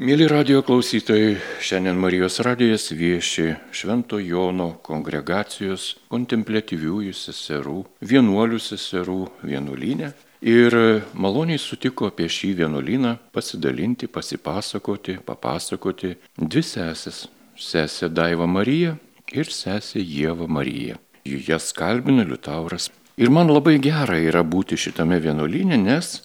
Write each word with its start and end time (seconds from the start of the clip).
Mėly 0.00 0.30
radio 0.32 0.62
klausytojai, 0.64 1.34
šiandien 1.60 1.98
Marijos 2.00 2.38
radijas 2.40 2.86
vieši 2.96 3.50
Švento 3.76 4.16
Jono 4.16 4.70
kongregacijos 4.80 5.90
kontemplatyviųjų 6.08 7.12
seserų, 7.12 7.82
vienuolių 8.00 8.60
seserų 8.64 9.18
vienuolynę. 9.44 10.08
Ir 10.40 10.76
maloniai 11.12 11.60
sutiko 11.60 12.08
apie 12.08 12.30
šį 12.32 12.54
vienuolyną 12.62 13.10
pasidalinti, 13.36 14.08
pasipasakoti, 14.08 15.18
papasakoti 15.26 16.14
dvi 16.38 16.64
sesės- 16.64 17.26
sesė 17.70 18.08
Daiva 18.08 18.48
Marija 18.48 18.96
ir 19.28 19.52
sesė 19.52 20.00
Jėva 20.00 20.48
Marija. 20.48 20.96
Jas 21.26 21.74
kalbina 21.76 22.24
Liutauras. 22.24 22.88
Ir 23.18 23.28
man 23.28 23.48
labai 23.48 23.76
gera 23.78 24.16
yra 24.16 24.42
būti 24.42 24.80
šitame 24.80 25.20
vienuolyne, 25.20 25.76
nes 25.76 26.22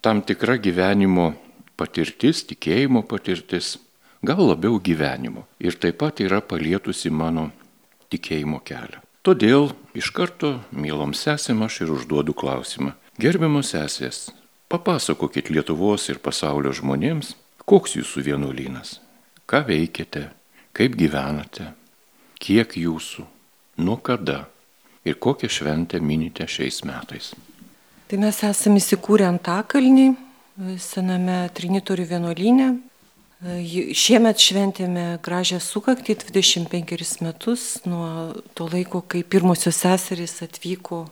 tam 0.00 0.22
tikra 0.22 0.56
gyvenimo 0.56 1.34
patirtis, 1.80 2.44
tikėjimo 2.52 3.02
patirtis, 3.08 3.78
gal 4.22 4.42
labiau 4.52 4.78
gyvenimo. 4.80 5.46
Ir 5.60 5.78
taip 5.80 6.00
pat 6.04 6.20
yra 6.20 6.42
palietusi 6.44 7.10
mano 7.10 7.48
tikėjimo 8.12 8.60
kelią. 8.66 9.00
Todėl 9.24 9.70
iš 9.96 10.12
karto, 10.16 10.60
mylom 10.72 11.12
sesėm, 11.16 11.60
aš 11.66 11.82
ir 11.84 11.92
užduodu 11.92 12.32
klausimą. 12.36 12.94
Gerbiamos 13.20 13.74
sesės, 13.74 14.30
papasakokit 14.72 15.50
Lietuvos 15.52 16.08
ir 16.08 16.22
pasaulio 16.24 16.72
žmonėms, 16.72 17.34
koks 17.68 17.98
jūsų 17.98 18.24
vienuolynas, 18.30 18.96
ką 19.44 19.60
veikiate, 19.68 20.30
kaip 20.72 20.96
gyvenate, 20.96 21.74
kiek 22.40 22.72
jūsų, 22.80 23.26
nuo 23.84 23.98
kada 24.00 24.46
ir 25.04 25.20
kokią 25.20 25.52
šventę 25.52 26.00
minite 26.00 26.48
šiais 26.48 26.80
metais. 26.88 27.34
Tai 28.08 28.18
mes 28.24 28.40
esame 28.48 28.80
įsikūrę 28.80 29.28
Antakalnį, 29.28 30.08
sename 30.78 31.48
Trinitorių 31.54 32.06
vienuolynė. 32.10 32.70
Šiemet 33.96 34.42
šventėme 34.42 35.04
gražią 35.24 35.60
sukaktį 35.64 36.18
25 36.26 37.22
metus 37.24 37.78
nuo 37.88 38.34
to 38.52 38.66
laiko, 38.68 39.00
kai 39.00 39.22
pirmosios 39.24 39.80
seserys 39.80 40.42
atvyko 40.44 41.06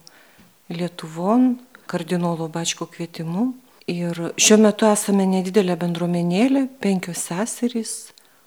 Lietuvon 0.68 1.54
kardinolo 1.88 2.50
Bačko 2.52 2.86
kvietimu. 2.86 3.54
Ir 3.88 4.18
šiuo 4.36 4.58
metu 4.60 4.84
esame 4.84 5.24
nedidelė 5.24 5.78
bendruomenėlė, 5.80 6.66
penkios 6.82 7.22
seserys. 7.30 7.94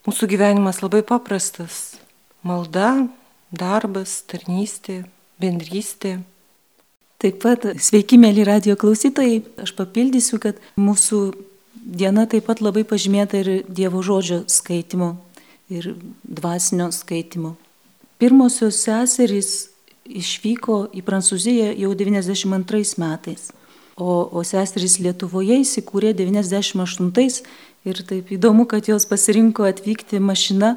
Mūsų 0.05 0.29
gyvenimas 0.29 0.83
labai 0.83 1.01
paprastas- 1.01 1.97
malda, 2.47 3.07
darbas, 3.49 4.21
tarnystė, 4.29 5.05
bendrystė. 5.41 6.21
Taip 7.22 7.38
pat 7.44 7.66
sveiki, 7.77 8.17
mėly 8.17 8.41
radio 8.47 8.73
klausytojai, 8.80 9.44
aš 9.61 9.75
papildysiu, 9.77 10.39
kad 10.41 10.58
mūsų 10.81 11.19
diena 11.78 12.25
taip 12.30 12.47
pat 12.50 12.63
labai 12.66 12.81
pažymėta 12.88 13.44
ir 13.44 13.50
Dievo 13.69 14.02
žodžio 14.05 14.41
skaitimo 14.50 15.13
ir 15.69 15.94
dvasinio 16.25 16.89
skaitimo. 16.95 17.53
Pirmosios 18.22 18.81
seserys 18.88 19.52
išvyko 20.05 20.88
į 20.97 21.03
Prancūziją 21.05 21.72
jau 21.80 21.94
92 21.97 22.97
metais, 23.02 23.52
o, 23.95 24.25
o 24.25 24.41
seserys 24.41 24.97
Lietuvoje 25.02 25.61
įsikūrė 25.61 26.16
98 26.17 27.41
ir 27.85 28.02
taip 28.09 28.33
įdomu, 28.33 28.66
kad 28.66 28.89
jos 28.89 29.06
pasirinko 29.09 29.69
atvykti 29.69 30.17
mašina 30.22 30.75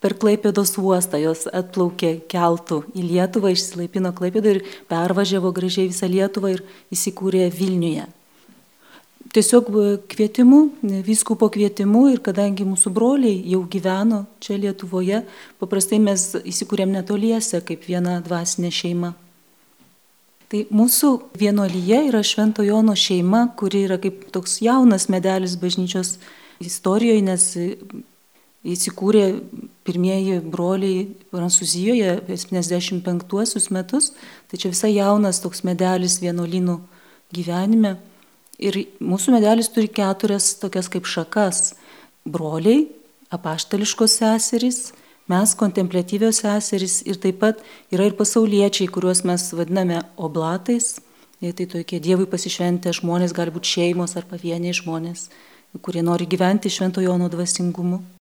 per 0.00 0.16
Klaipėdos 0.20 0.76
uostą, 0.80 1.18
jos 1.20 1.46
atplaukė 1.48 2.18
keltų 2.30 2.82
į 2.96 3.06
Lietuvą, 3.10 3.52
išsilaipino 3.54 4.12
Klaipėdą 4.16 4.56
ir 4.56 4.62
pervažiavo 4.90 5.52
gražiai 5.56 5.88
visą 5.90 6.08
Lietuvą 6.10 6.52
ir 6.56 6.62
įsikūrė 6.94 7.48
Vilniuje. 7.54 8.06
Tiesiog 9.36 9.66
kvietimu, 10.08 10.60
vyskupo 11.04 11.48
kvietimu 11.52 12.06
ir 12.12 12.22
kadangi 12.24 12.64
mūsų 12.64 12.92
broliai 12.94 13.40
jau 13.50 13.60
gyveno 13.68 14.22
čia 14.40 14.56
Lietuvoje, 14.60 15.24
paprastai 15.60 15.98
mes 16.00 16.30
įsikūrėm 16.40 16.94
netoliese 16.94 17.60
kaip 17.66 17.84
viena 17.88 18.20
dvasinė 18.24 18.70
šeima. 18.72 19.12
Tai 20.46 20.62
mūsų 20.70 21.10
vienuolyje 21.36 22.04
yra 22.06 22.22
Švento 22.22 22.62
Jono 22.62 22.94
šeima, 22.94 23.48
kuri 23.58 23.82
yra 23.88 23.98
kaip 23.98 24.28
toks 24.32 24.60
jaunas 24.62 25.08
medelis 25.10 25.56
bažnyčios 25.58 26.20
istorijoje, 26.62 27.24
nes 27.26 27.46
įsikūrė 28.66 29.24
pirmieji 29.86 30.40
broliai 30.42 31.06
Prancūzijoje 31.32 32.18
75 32.28 33.70
metus, 33.74 34.12
tai 34.50 34.60
čia 34.60 34.72
visai 34.72 34.92
jaunas 34.96 35.40
toks 35.44 35.62
medelis 35.66 36.18
vienuolinų 36.22 36.80
gyvenime. 37.34 37.96
Ir 38.58 38.78
mūsų 39.04 39.36
medelis 39.36 39.68
turi 39.72 39.88
keturias 39.92 40.54
tokias 40.60 40.88
kaip 40.92 41.06
šakas- 41.08 41.74
broliai, 42.34 42.88
apaštališkos 43.30 44.18
seserys, 44.20 44.92
mes 45.28 45.54
kontemplatyvios 45.54 46.40
seserys 46.42 47.02
ir 47.06 47.16
taip 47.16 47.40
pat 47.40 47.60
yra 47.92 48.06
ir 48.06 48.12
pasauliečiai, 48.12 48.88
kuriuos 48.88 49.24
mes 49.24 49.52
vadiname 49.52 50.02
oblatais. 50.16 51.00
Tai 51.40 51.66
tokie 51.66 52.00
Dievui 52.00 52.24
pasišventę 52.26 52.88
žmonės, 52.96 53.34
gali 53.36 53.50
būti 53.50 53.68
šeimos 53.68 54.16
ar 54.16 54.24
pavieniai 54.24 54.72
žmonės, 54.72 55.28
kurie 55.82 56.02
nori 56.02 56.24
gyventi 56.26 56.72
šventojo 56.72 57.12
Jono 57.12 57.28
dvasingumu. 57.28 58.15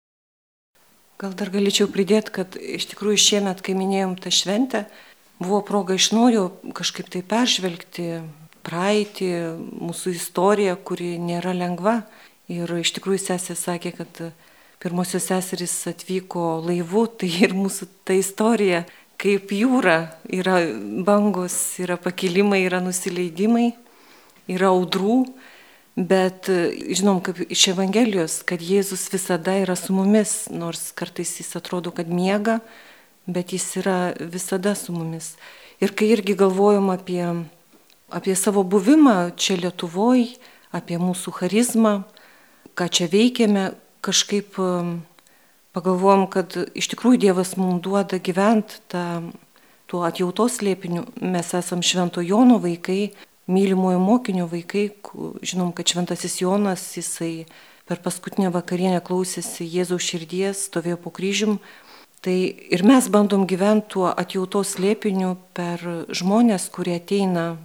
Gal 1.21 1.35
dar 1.39 1.53
galėčiau 1.55 1.87
pridėti, 1.95 2.33
kad 2.35 2.57
iš 2.59 2.89
tikrųjų 2.91 3.21
šiemet, 3.23 3.61
kai 3.63 3.77
minėjom 3.79 4.17
tą 4.19 4.33
šventę, 4.35 4.85
buvo 5.39 5.61
proga 5.67 5.95
iš 5.95 6.11
naujo 6.15 6.49
kažkaip 6.75 7.11
tai 7.13 7.23
peržvelgti 7.23 8.09
praeitį, 8.67 9.31
mūsų 9.85 10.15
istoriją, 10.19 10.75
kuri 10.83 11.15
nėra 11.23 11.55
lengva. 11.55 12.01
Ir 12.51 12.69
iš 12.81 12.97
tikrųjų 12.97 13.23
sesė 13.23 13.55
sakė, 13.57 13.95
kad 14.01 14.21
pirmosios 14.83 15.29
seserys 15.31 15.77
atvyko 15.93 16.59
laivu, 16.67 17.07
tai 17.21 17.31
ir 17.47 17.55
mūsų 17.57 17.89
ta 18.05 18.19
istorija 18.19 18.85
kaip 19.21 19.55
jūra. 19.55 19.99
Yra 20.27 20.59
bangos, 21.07 21.57
yra 21.81 21.97
pakilimai, 22.01 22.65
yra 22.67 22.83
nusileidimai, 22.85 23.71
yra 24.51 24.75
audrų. 24.75 25.23
Bet 25.95 26.49
žinom, 26.91 27.21
kaip 27.23 27.39
iš 27.55 27.69
Evangelijos, 27.71 28.41
kad 28.43 28.63
Jėzus 28.63 29.07
visada 29.13 29.55
yra 29.63 29.77
su 29.79 29.95
mumis, 29.95 30.49
nors 30.51 30.89
kartais 30.99 31.37
jis 31.39 31.55
atrodo, 31.55 31.93
kad 31.95 32.11
miega, 32.11 32.59
bet 33.31 33.55
jis 33.55 33.69
yra 33.79 33.99
visada 34.19 34.75
su 34.75 34.93
mumis. 34.93 35.37
Ir 35.79 35.95
kai 35.95 36.11
irgi 36.17 36.35
galvojom 36.39 36.91
apie, 36.91 37.23
apie 38.11 38.35
savo 38.35 38.65
buvimą 38.67 39.37
čia 39.39 39.55
Lietuvoje, 39.61 40.35
apie 40.75 40.99
mūsų 40.99 41.35
charizmą, 41.39 41.95
ką 42.75 42.91
čia 42.91 43.07
veikiame, 43.11 43.71
kažkaip 44.03 44.59
um, 44.59 44.97
pagalvojom, 45.75 46.27
kad 46.31 46.57
iš 46.75 46.91
tikrųjų 46.93 47.23
Dievas 47.23 47.55
mums 47.59 47.83
duoda 47.87 48.19
gyventi 48.19 48.83
tą, 48.91 49.05
tuo 49.91 50.03
atjautos 50.07 50.61
lėpiniu. 50.65 51.07
Mes 51.23 51.55
esam 51.55 51.83
Švento 51.85 52.23
Jono 52.25 52.59
vaikai, 52.63 53.15
mylimojo 53.47 53.99
mokinio 54.01 54.47
vaikai, 54.49 54.89
žinom, 55.43 55.73
kad 55.77 55.89
šventasis 55.89 56.41
Jonas, 56.41 56.85
jisai 56.97 57.47
per 57.89 58.01
paskutinę 58.01 58.51
vakarienę 58.55 59.03
klausėsi 59.05 59.67
Jėzaus 59.69 60.05
širdies, 60.05 60.67
stovėjo 60.71 60.99
po 61.05 61.13
kryžium. 61.13 61.59
Tai 62.25 62.37
ir 62.73 62.85
mes 62.89 63.09
bandom 63.13 63.45
gyventi 63.45 63.91
tuo 63.93 64.07
atjautos 64.09 64.79
lėpiniu 64.81 65.35
per 65.57 65.83
žmonės, 66.09 66.71
kurie 66.73 66.97
ateina, 66.97 67.59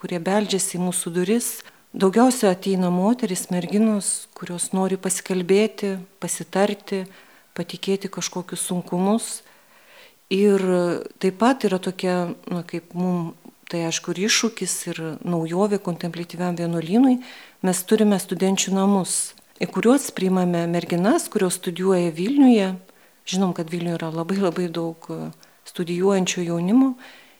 kurie 0.00 0.22
beldžiasi 0.24 0.78
į 0.78 0.86
mūsų 0.86 1.12
duris. 1.18 1.50
Daugiausia 1.92 2.54
ateina 2.54 2.88
moteris, 2.94 3.48
merginos, 3.52 4.30
kurios 4.32 4.70
nori 4.72 4.96
pasikalbėti, 4.96 5.98
pasitarti, 6.22 7.02
patikėti 7.52 8.08
kažkokius 8.08 8.64
sunkumus. 8.70 9.42
Ir 10.32 10.62
taip 11.20 11.36
pat 11.42 11.66
yra 11.66 11.80
tokia, 11.82 12.30
na, 12.48 12.62
kaip 12.64 12.94
mums 12.94 13.34
tai 13.70 13.84
aišku 13.86 14.14
ir 14.14 14.24
iššūkis, 14.26 14.74
ir 14.90 15.00
naujovė 15.22 15.78
kontemplatyviam 15.82 16.58
vienuolynui, 16.58 17.20
mes 17.62 17.82
turime 17.86 18.18
studenčių 18.18 18.74
namus, 18.74 19.34
į 19.62 19.68
kuriuos 19.70 20.10
priimame 20.16 20.64
merginas, 20.70 21.28
kurios 21.30 21.60
studijuoja 21.60 22.10
Vilniuje. 22.16 22.72
Žinom, 23.30 23.54
kad 23.54 23.70
Vilniuje 23.70 23.98
yra 24.00 24.10
labai 24.10 24.40
labai 24.40 24.66
daug 24.72 25.06
e, 25.12 25.30
studijuojančių 25.70 26.46
jaunimo 26.48 26.94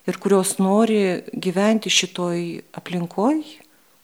ir 0.07 0.17
kurios 0.21 0.55
nori 0.61 1.21
gyventi 1.33 1.91
šitoj 1.91 2.61
aplinkoj, 2.77 3.41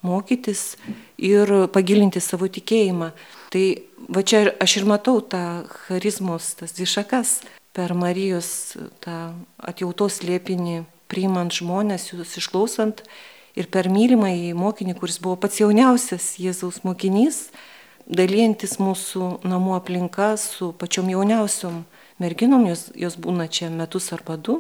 mokytis 0.06 0.76
ir 1.18 1.70
pagilinti 1.74 2.22
savo 2.22 2.50
tikėjimą. 2.52 3.12
Tai 3.54 3.64
va 4.12 4.24
čia 4.28 4.44
aš 4.62 4.82
ir 4.82 4.90
matau 4.90 5.22
tą 5.22 5.64
charizmos, 5.88 6.52
tas 6.60 6.76
dvišakas 6.78 7.40
per 7.78 7.94
Marijos 7.98 8.76
tą 9.04 9.18
atjautos 9.58 10.22
liepinį 10.26 10.84
priimant 11.12 11.54
žmonės, 11.54 12.12
jūs 12.12 12.38
išklausant 12.42 13.04
ir 13.58 13.70
per 13.74 13.90
mylimą 13.92 14.30
į 14.36 14.54
mokinį, 14.58 14.98
kuris 15.00 15.20
buvo 15.24 15.38
pats 15.42 15.62
jauniausias 15.62 16.36
Jėzaus 16.42 16.84
mokinys, 16.86 17.48
dalyjantis 18.08 18.78
mūsų 18.80 19.42
namų 19.48 19.76
aplinka 19.80 20.36
su 20.40 20.72
pačiom 20.80 21.10
jauniausiom 21.12 21.84
merginom, 22.22 22.66
jos, 22.70 22.88
jos 22.96 23.18
būna 23.20 23.48
čia 23.52 23.70
metus 23.74 24.12
arba 24.16 24.38
du. 24.38 24.60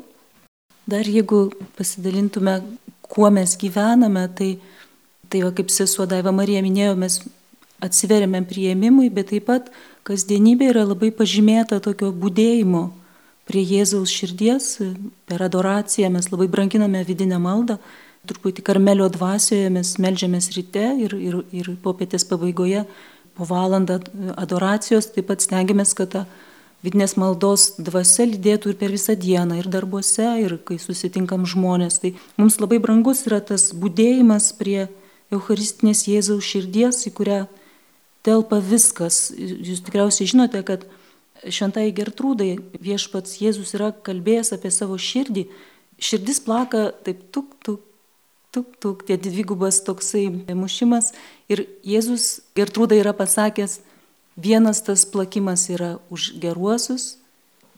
Dar 0.88 1.07
jeigu 1.07 1.49
pasidalintume, 1.77 2.61
kuo 3.07 3.29
mes 3.31 3.57
gyvename, 3.59 4.27
tai, 4.35 4.51
tai 5.31 5.43
va, 5.43 5.51
kaip 5.55 5.71
sesuo 5.73 6.07
Daiva 6.07 6.31
Marija 6.35 6.63
minėjo, 6.63 6.95
mes 7.00 7.19
atsiveriame 7.83 8.41
prieimimui, 8.47 9.09
bet 9.13 9.31
taip 9.33 9.47
pat 9.50 9.67
kasdienybė 10.07 10.71
yra 10.71 10.85
labai 10.88 11.11
pažymėta 11.13 11.81
tokio 11.83 12.13
būdėjimo 12.15 12.88
prie 13.47 13.63
Jėzaus 13.63 14.11
širdies, 14.11 14.73
per 15.27 15.44
adoraciją 15.45 16.09
mes 16.13 16.27
labai 16.31 16.49
branginame 16.51 17.03
vidinę 17.07 17.39
maldą, 17.39 17.77
truputį 18.27 18.63
karmelio 18.67 19.07
dvasioje 19.11 19.69
mes 19.71 19.94
melžiamės 20.03 20.51
ryte 20.55 20.89
ir, 21.05 21.15
ir, 21.15 21.39
ir 21.55 21.71
popietės 21.83 22.27
pabaigoje 22.27 22.83
po 23.38 23.47
valandą 23.47 24.01
adoracijos 24.35 25.11
taip 25.13 25.29
pat 25.29 25.45
stengiamės, 25.45 25.94
kad 25.97 26.11
ta 26.15 26.25
vidinės 26.85 27.15
maldos 27.17 27.69
dvasia 27.81 28.27
lydėtų 28.29 28.73
ir 28.73 28.79
per 28.79 28.94
visą 28.94 29.15
dieną, 29.17 29.59
ir 29.61 29.69
darbuose, 29.71 30.27
ir 30.43 30.57
kai 30.65 30.79
susitinkam 30.81 31.45
žmonės. 31.50 32.01
Tai 32.03 32.13
mums 32.38 32.59
labai 32.61 32.81
brangus 32.83 33.25
yra 33.29 33.39
tas 33.41 33.69
būdėjimas 33.73 34.51
prie 34.59 34.88
Eucharistinės 35.33 36.05
Jėzaus 36.07 36.45
širdies, 36.47 37.03
į 37.09 37.13
kurią 37.17 37.39
telpa 38.25 38.61
viskas. 38.63 39.27
Jūs 39.35 39.83
tikriausiai 39.85 40.29
žinote, 40.29 40.63
kad 40.67 40.85
šventai 41.45 41.89
Gertrūdai 41.95 42.56
viešpats 42.81 43.39
Jėzus 43.42 43.74
yra 43.78 43.92
kalbėjęs 43.92 44.54
apie 44.56 44.72
savo 44.74 44.98
širdį. 44.98 45.48
Širdis 45.98 46.42
plaka 46.45 46.89
taip 47.06 47.22
tuk, 47.34 47.56
tuk, 47.66 47.84
tuk, 48.54 48.74
tuk, 48.81 49.06
tie 49.07 49.18
dvigubas 49.22 49.81
toksai 49.86 50.28
mušimas. 50.54 51.13
Ir 51.50 51.66
Jėzus 51.86 52.42
Gertrūdai 52.57 53.01
yra 53.01 53.13
pasakęs, 53.18 53.80
vienas 54.38 54.84
tas 54.86 55.06
plakimas 55.10 55.68
yra 55.74 55.98
už 56.13 56.34
geruosius, 56.42 57.16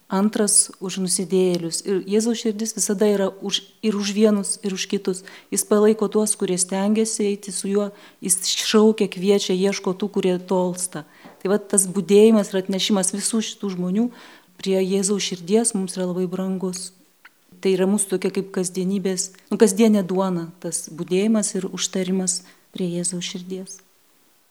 antras 0.10 0.72
už 0.82 0.98
nusidėjėlius. 1.06 1.84
Ir 1.86 2.02
Jėzaus 2.10 2.42
širdis 2.42 2.74
visada 2.76 3.08
yra 3.08 3.30
už, 3.46 3.62
ir 3.86 3.96
už 3.96 4.12
vienus, 4.18 4.58
ir 4.66 4.74
už 4.74 4.88
kitus. 4.90 5.22
Jis 5.54 5.64
palaiko 5.70 6.10
tuos, 6.10 6.34
kurie 6.36 6.58
stengiasi 6.58 7.30
eiti 7.30 7.54
su 7.54 7.70
juo, 7.70 7.90
jis 8.26 8.42
šaukia, 8.50 9.08
kviečia, 9.08 9.54
ieško 9.54 9.94
tų, 9.94 10.10
kurie 10.18 10.36
tolsta. 10.42 11.06
Tai 11.40 11.54
va 11.54 11.58
tas 11.60 11.88
būdėjimas 11.88 12.52
ir 12.52 12.62
atnešimas 12.64 13.14
visų 13.16 13.42
šitų 13.50 13.74
žmonių 13.76 14.08
prie 14.60 14.80
Jėzaus 14.84 15.24
širdies 15.24 15.74
mums 15.76 15.96
yra 15.98 16.10
labai 16.10 16.28
brangus. 16.32 16.92
Tai 17.60 17.74
yra 17.76 17.88
mūsų 17.92 18.14
tokia 18.16 18.32
kaip 18.38 18.52
kasdienybės, 18.56 19.32
nu 19.52 19.60
kasdienė 19.60 20.06
duona, 20.08 20.48
tas 20.64 20.88
būdėjimas 20.96 21.56
ir 21.60 21.68
užtarimas 21.72 22.42
prie 22.76 22.88
Jėzaus 22.88 23.28
širdies. 23.28 23.80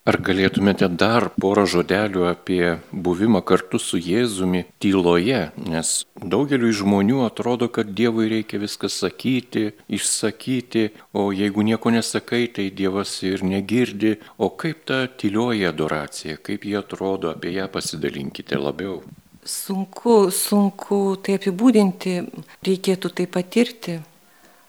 Ar 0.09 0.15
galėtumėte 0.25 0.87
dar 0.89 1.27
porą 1.43 1.67
žodelių 1.69 2.23
apie 2.31 2.63
buvimą 3.05 3.43
kartu 3.45 3.77
su 3.83 3.99
Jėzumi 4.01 4.63
tyloje, 4.81 5.41
nes 5.69 5.91
daugeliu 6.33 6.71
žmonių 6.79 7.19
atrodo, 7.27 7.67
kad 7.69 7.91
Dievui 7.99 8.25
reikia 8.31 8.57
viską 8.63 8.89
sakyti, 8.89 9.67
išsakyti, 9.85 10.87
o 11.13 11.27
jeigu 11.35 11.61
nieko 11.67 11.93
nesakai, 11.93 12.47
tai 12.55 12.71
Dievas 12.81 13.19
ir 13.27 13.45
negirdi. 13.45 14.15
O 14.41 14.49
kaip 14.49 14.81
ta 14.89 15.03
tylioji 15.05 15.69
adoracija, 15.69 16.41
kaip 16.41 16.65
jie 16.65 16.79
atrodo, 16.81 17.29
apie 17.35 17.53
ją 17.59 17.69
pasidalinkite 17.69 18.57
labiau. 18.57 19.03
Sunku, 19.45 20.31
sunku 20.33 21.19
tai 21.21 21.37
apibūdinti, 21.37 22.21
reikėtų 22.65 23.13
tai 23.19 23.29
patirti. 23.29 24.01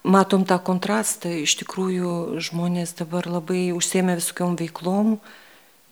Matom 0.01 0.47
tą 0.49 0.57
kontrastą, 0.57 1.29
iš 1.43 1.59
tikrųjų 1.61 2.41
žmonės 2.41 2.95
dabar 2.97 3.27
labai 3.29 3.69
užsėmė 3.75 4.17
visokiom 4.17 4.55
veiklom 4.57 5.19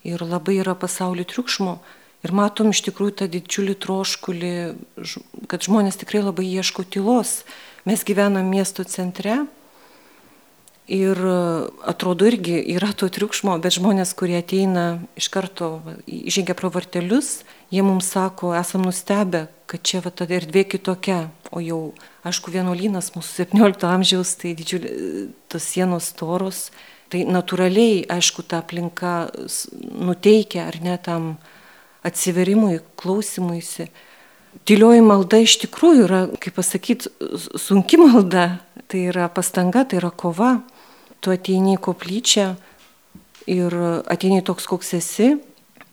ir 0.07 0.23
labai 0.25 0.57
yra 0.63 0.73
pasaulio 0.73 1.27
triukšmo. 1.29 1.77
Ir 2.25 2.33
matom 2.35 2.73
iš 2.73 2.81
tikrųjų 2.87 3.13
tą 3.21 3.27
didžiulį 3.31 3.75
troškulį, 3.79 4.55
kad 5.47 5.63
žmonės 5.63 6.01
tikrai 6.01 6.23
labai 6.25 6.49
ieško 6.49 6.83
tylos. 6.89 7.43
Mes 7.85 8.01
gyvenam 8.03 8.49
miesto 8.49 8.83
centre 8.83 9.45
ir 10.89 11.21
atrodo 11.85 12.25
irgi 12.27 12.57
yra 12.73 12.89
to 12.97 13.07
triukšmo, 13.13 13.55
bet 13.61 13.77
žmonės, 13.77 14.15
kurie 14.17 14.39
ateina 14.41 15.03
iš 15.19 15.29
karto, 15.31 15.79
žengia 16.09 16.57
pro 16.57 16.73
vartelius, 16.73 17.43
jie 17.69 17.85
mums 17.85 18.09
sako, 18.09 18.55
esam 18.57 18.89
nustebę, 18.89 19.45
kad 19.69 19.85
čia 19.85 20.01
va 20.01 20.09
ta 20.09 20.25
erdvė 20.25 20.65
kitokia, 20.73 21.27
o 21.53 21.61
jau 21.61 21.81
Aišku, 22.29 22.51
vienuolynas 22.53 23.09
mūsų 23.15 23.45
17 23.47 23.87
amžiaus, 23.89 24.35
tai 24.37 24.53
didžiulė, 24.57 24.91
tos 25.49 25.65
sienos 25.65 26.11
toros, 26.17 26.67
tai 27.09 27.23
natūraliai, 27.25 28.03
aišku, 28.13 28.45
ta 28.45 28.61
aplinka 28.61 29.31
nuteikia 29.89 30.67
ar 30.69 30.77
ne 30.83 30.97
tam 31.01 31.31
atsiverimui, 32.05 32.79
klausimuisi. 32.99 33.89
Tylioji 34.69 35.01
malda 35.05 35.39
iš 35.41 35.57
tikrųjų 35.63 36.05
yra, 36.05 36.21
kaip 36.41 36.57
pasakyti, 36.57 37.09
sunki 37.57 37.99
malda, 38.01 38.59
tai 38.89 39.07
yra 39.09 39.29
pastanga, 39.33 39.85
tai 39.85 39.99
yra 40.01 40.11
kova. 40.13 40.59
Tu 41.19 41.33
ateini 41.33 41.75
į 41.75 41.81
koplyčią 41.83 42.53
ir 43.49 43.75
ateini 44.07 44.43
toks, 44.45 44.69
koks 44.69 44.93
esi, 44.95 45.33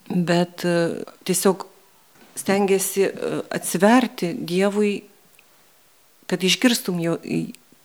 bet 0.06 0.62
e, 0.68 0.76
tiesiog 1.26 1.64
stengiasi 2.38 3.08
e, 3.08 3.32
atsiverti 3.56 4.34
Dievui 4.46 4.94
kad 6.30 6.44
išgirstum 6.44 7.00
jo 7.02 7.16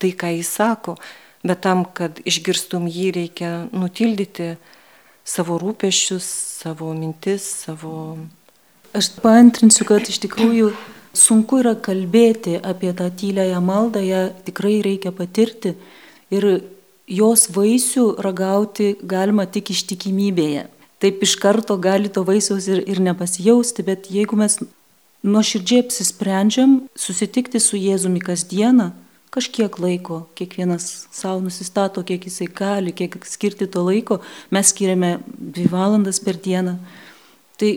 tai, 0.01 0.11
ką 0.17 0.31
jis 0.35 0.49
sako, 0.57 0.97
bet 1.45 1.61
tam, 1.65 1.85
kad 1.85 2.21
išgirstum 2.25 2.87
jį, 2.89 3.09
reikia 3.17 3.51
nutildyti 3.73 4.55
savo 5.25 5.59
rūpešius, 5.61 6.27
savo 6.63 6.93
mintis, 6.97 7.45
savo... 7.65 8.17
Aš 8.97 9.13
paantrinsiu, 9.23 9.85
kad 9.87 10.09
iš 10.11 10.19
tikrųjų 10.25 10.71
sunku 11.15 11.61
yra 11.61 11.77
kalbėti 11.79 12.57
apie 12.59 12.91
tą 12.97 13.07
tyliąją 13.15 13.61
maldą, 13.63 14.01
ją 14.03 14.25
tikrai 14.47 14.81
reikia 14.83 15.13
patirti 15.15 15.75
ir 16.33 16.47
jos 17.07 17.47
vaisių 17.55 18.05
ragauti 18.23 18.95
galima 19.01 19.45
tik 19.47 19.71
ištikimybėje. 19.71 20.67
Taip 21.01 21.23
iš 21.25 21.37
karto 21.41 21.77
gali 21.81 22.11
to 22.13 22.23
vaisiaus 22.27 22.67
ir, 22.69 22.83
ir 22.85 23.01
nepasijausti, 23.01 23.85
bet 23.87 24.11
jeigu 24.13 24.37
mes 24.37 24.59
nuoširdžiai 25.23 25.85
apsisprendžiam 25.85 26.79
susitikti 26.97 27.61
su 27.61 27.77
Jėzumi 27.77 28.21
kasdieną, 28.23 28.91
kažkiek 29.31 29.77
laiko, 29.79 30.25
kiekvienas 30.35 31.07
savo 31.13 31.39
nusistato, 31.45 32.03
kiek 32.03 32.25
jisai 32.27 32.49
gali, 32.51 32.91
kiek 32.91 33.15
skirti 33.25 33.67
to 33.71 33.83
laiko, 33.85 34.19
mes 34.51 34.73
skiriame 34.73 35.19
dvi 35.25 35.69
valandas 35.71 36.19
per 36.19 36.39
dieną. 36.41 36.75
Tai 37.61 37.71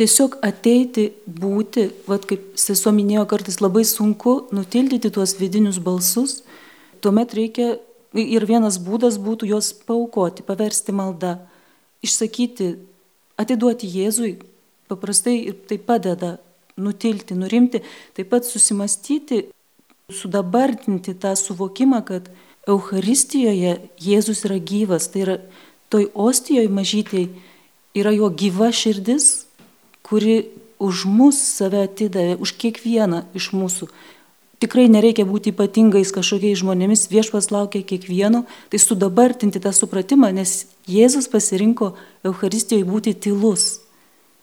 tiesiog 0.00 0.36
ateiti, 0.44 1.10
būti, 1.24 1.86
vad 2.08 2.26
kaip 2.28 2.52
sesuo 2.60 2.92
minėjo, 2.96 3.24
kartais 3.30 3.60
labai 3.62 3.86
sunku 3.88 4.50
nutildyti 4.52 5.12
tuos 5.14 5.36
vidinius 5.40 5.80
balsus, 5.80 6.42
tuomet 7.00 7.32
reikia 7.38 7.78
ir 8.12 8.44
vienas 8.48 8.76
būdas 8.82 9.16
būtų 9.22 9.48
juos 9.54 9.72
paukoti, 9.86 10.44
paversti 10.44 10.92
maldą, 10.92 11.38
išsakyti, 12.04 12.74
atiduoti 13.40 13.88
Jėzui, 13.88 14.34
paprastai 14.90 15.38
ir 15.46 15.58
tai 15.68 15.78
padeda 15.78 16.36
nutilti, 16.76 17.34
nurimti, 17.34 17.82
taip 18.14 18.30
pat 18.30 18.46
susimastyti, 18.46 19.46
sudabartinti 20.10 21.14
tą 21.14 21.34
suvokimą, 21.38 22.02
kad 22.06 22.30
Euharistijoje 22.68 23.78
Jėzus 24.02 24.44
yra 24.46 24.58
gyvas, 24.60 25.08
tai 25.10 25.24
yra 25.24 25.36
toj 25.90 26.10
ostijoje 26.14 26.70
mažytėj 26.70 27.28
yra 27.96 28.12
jo 28.14 28.30
gyva 28.30 28.70
širdis, 28.74 29.46
kuri 30.06 30.50
už 30.80 31.04
mus 31.08 31.38
save 31.38 31.84
atidavė, 31.88 32.38
už 32.40 32.54
kiekvieną 32.60 33.24
iš 33.36 33.50
mūsų. 33.56 33.90
Tikrai 34.60 34.90
nereikia 34.92 35.24
būti 35.24 35.54
ypatingais 35.54 36.12
kažkokiais 36.12 36.60
žmonėmis, 36.60 37.06
viešpas 37.08 37.48
laukia 37.52 37.80
kiekvieno, 37.80 38.44
tai 38.68 38.80
sudabartinti 38.80 39.60
tą 39.60 39.72
supratimą, 39.72 40.28
nes 40.36 40.66
Jėzus 40.88 41.30
pasirinko 41.32 41.94
Euharistijoje 42.28 42.84
būti 42.84 43.14
tylus. 43.16 43.80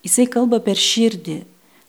Jisai 0.05 0.25
kalba 0.31 0.60
per 0.63 0.79
širdį, 0.79 1.43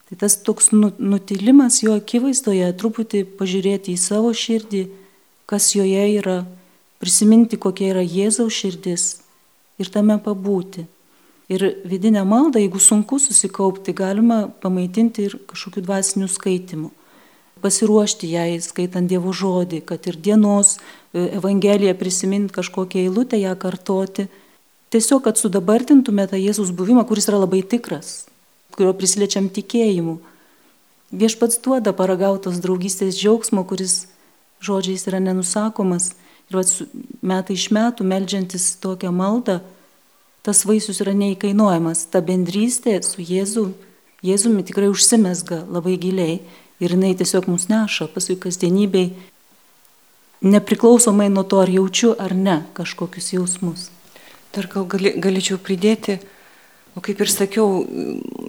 Tai 0.08 0.16
tas 0.16 0.38
toks 0.40 0.70
nu, 0.72 0.88
nutilimas 0.98 1.82
jo 1.84 1.92
akivaizdoje, 1.98 2.70
truputį 2.80 3.26
pažiūrėti 3.36 3.92
į 3.92 4.00
savo 4.00 4.30
širdį, 4.32 4.86
kas 5.48 5.74
joje 5.76 6.04
yra, 6.16 6.38
prisiminti, 6.98 7.58
kokia 7.60 7.92
yra 7.92 8.04
Jėzaus 8.04 8.56
širdis 8.56 9.08
ir 9.78 9.90
tame 9.92 10.16
pabūti. 10.22 10.86
Ir 11.48 11.64
vidinę 11.88 12.24
maldą, 12.28 12.60
jeigu 12.60 12.80
sunku 12.80 13.16
susikaupti, 13.20 13.94
galima 13.96 14.46
pamaitinti 14.62 15.28
ir 15.28 15.36
kažkokiu 15.48 15.84
dvasiniu 15.84 16.28
skaitimu. 16.28 16.90
Pasiruošti 17.60 18.28
jai, 18.30 18.58
skaitant 18.62 19.08
Dievo 19.10 19.32
žodį, 19.34 19.80
kad 19.88 20.04
ir 20.06 20.18
dienos 20.20 20.76
e, 20.76 21.24
Evangeliją 21.40 21.96
prisiminti 21.98 22.54
kažkokią 22.54 23.00
eilutę, 23.06 23.40
ją 23.40 23.56
kartoti. 23.58 24.28
Tiesiog, 24.92 25.24
kad 25.24 25.40
sudabartintume 25.40 26.28
tą 26.28 26.38
Jėzus 26.38 26.70
buvimą, 26.76 27.06
kuris 27.08 27.26
yra 27.32 27.40
labai 27.42 27.64
tikras, 27.66 28.28
kurio 28.78 28.94
prisiliečiam 28.94 29.48
tikėjimu. 29.50 30.18
Viešpats 31.18 31.58
duoda 31.64 31.94
paragautos 31.96 32.60
draugystės 32.62 33.18
džiaugsmo, 33.18 33.64
kuris 33.66 34.06
žodžiais 34.64 35.06
yra 35.10 35.20
nenusakomas. 35.24 36.12
Ir 36.48 36.60
vat, 36.60 36.70
metai 37.20 37.56
iš 37.58 37.68
metų 37.74 38.06
melžiantis 38.08 38.70
tokią 38.80 39.10
maldą, 39.12 39.58
tas 40.46 40.64
vaisius 40.68 41.02
yra 41.04 41.12
neįkainuojamas. 41.16 42.06
Ta 42.12 42.22
bendrystė 42.24 43.00
su 43.04 43.24
Jėzu, 43.24 43.72
Jėzumi 44.24 44.64
tikrai 44.66 44.88
užsimesga 44.90 45.60
labai 45.70 45.98
giliai 46.00 46.40
ir 46.82 46.94
jinai 46.94 47.12
tiesiog 47.18 47.46
mus 47.50 47.68
neša 47.70 48.08
paskui 48.14 48.38
kasdienybei, 48.40 49.12
nepriklausomai 50.42 51.28
nuo 51.30 51.44
to, 51.46 51.60
ar 51.62 51.70
jaučiu 51.70 52.14
ar 52.18 52.34
ne 52.34 52.62
kažkokius 52.74 53.32
jausmus. 53.36 53.88
Dar 54.54 54.66
gal 54.72 54.86
gali, 54.90 55.12
galėčiau 55.20 55.60
pridėti, 55.62 56.18
O 56.98 57.00
kaip 57.00 57.20
ir 57.22 57.30
sakiau, 57.30 57.84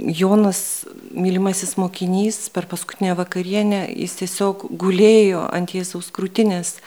Jonas, 0.10 0.88
mylimasis 1.14 1.76
mokinys, 1.78 2.48
per 2.50 2.66
paskutinę 2.66 3.12
vakarienę 3.20 3.84
jis 3.94 4.16
tiesiog 4.24 4.64
gulėjo 4.74 5.44
ant 5.54 5.76
Jėzaus 5.76 6.08
krūtinės, 6.16 6.80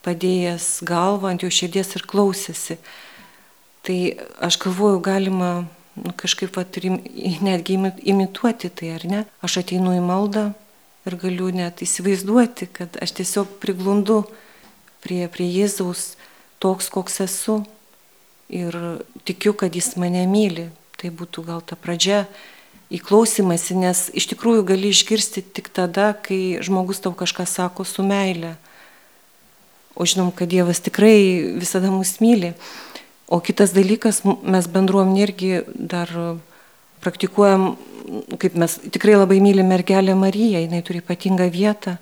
padėjęs 0.00 0.68
galvą 0.88 1.34
ant 1.34 1.44
jo 1.44 1.50
širdies 1.52 1.92
ir 1.98 2.06
klausėsi. 2.08 2.78
Tai 3.84 3.98
aš 4.48 4.56
galvoju, 4.64 5.02
galima 5.04 5.50
nu, 6.00 6.14
kažkaip 6.16 6.56
vat, 6.56 6.80
netgi 7.44 7.76
imituoti 8.14 8.72
tai, 8.72 8.94
ar 8.96 9.04
ne? 9.12 9.22
Aš 9.44 9.60
ateinu 9.60 9.92
į 9.98 10.00
maldą 10.00 10.48
ir 11.04 11.20
galiu 11.20 11.52
net 11.52 11.84
įsivaizduoti, 11.84 12.72
kad 12.80 12.96
aš 12.96 13.18
tiesiog 13.20 13.58
priglundu 13.60 14.22
prie, 15.04 15.26
prie 15.28 15.52
Jėzaus 15.52 16.14
toks, 16.64 16.88
koks 16.88 17.20
esu. 17.28 17.60
Ir 18.48 18.72
tikiu, 19.28 19.52
kad 19.52 19.76
jis 19.76 19.98
mane 20.00 20.24
myli, 20.26 20.70
Tai 21.00 21.08
būtų 21.16 21.46
gal 21.46 21.62
ta 21.64 21.78
pradžia 21.80 22.26
įklausimasi, 22.92 23.76
nes 23.78 24.08
iš 24.12 24.26
tikrųjų 24.34 24.66
gali 24.68 24.90
išgirsti 24.92 25.40
tik 25.40 25.70
tada, 25.72 26.10
kai 26.12 26.58
žmogus 26.60 27.00
tau 27.00 27.14
kažką 27.16 27.46
sako 27.48 27.86
su 27.88 28.04
meile. 28.04 28.56
O 29.96 30.04
žinom, 30.04 30.28
kad 30.34 30.50
Dievas 30.52 30.82
tikrai 30.84 31.56
visada 31.56 31.88
mus 31.92 32.18
myli. 32.20 32.52
O 33.30 33.38
kitas 33.40 33.72
dalykas, 33.72 34.24
mes 34.26 34.68
bendruomenė 34.68 35.22
irgi 35.24 35.50
dar 35.72 36.10
praktikuojam, 37.00 37.78
kaip 38.42 38.58
mes 38.58 38.76
tikrai 38.90 39.16
labai 39.16 39.38
mylim 39.40 39.70
mergelę 39.70 40.16
Mariją, 40.18 40.60
jinai 40.64 40.82
turi 40.84 41.00
ypatingą 41.00 41.46
vietą 41.52 41.96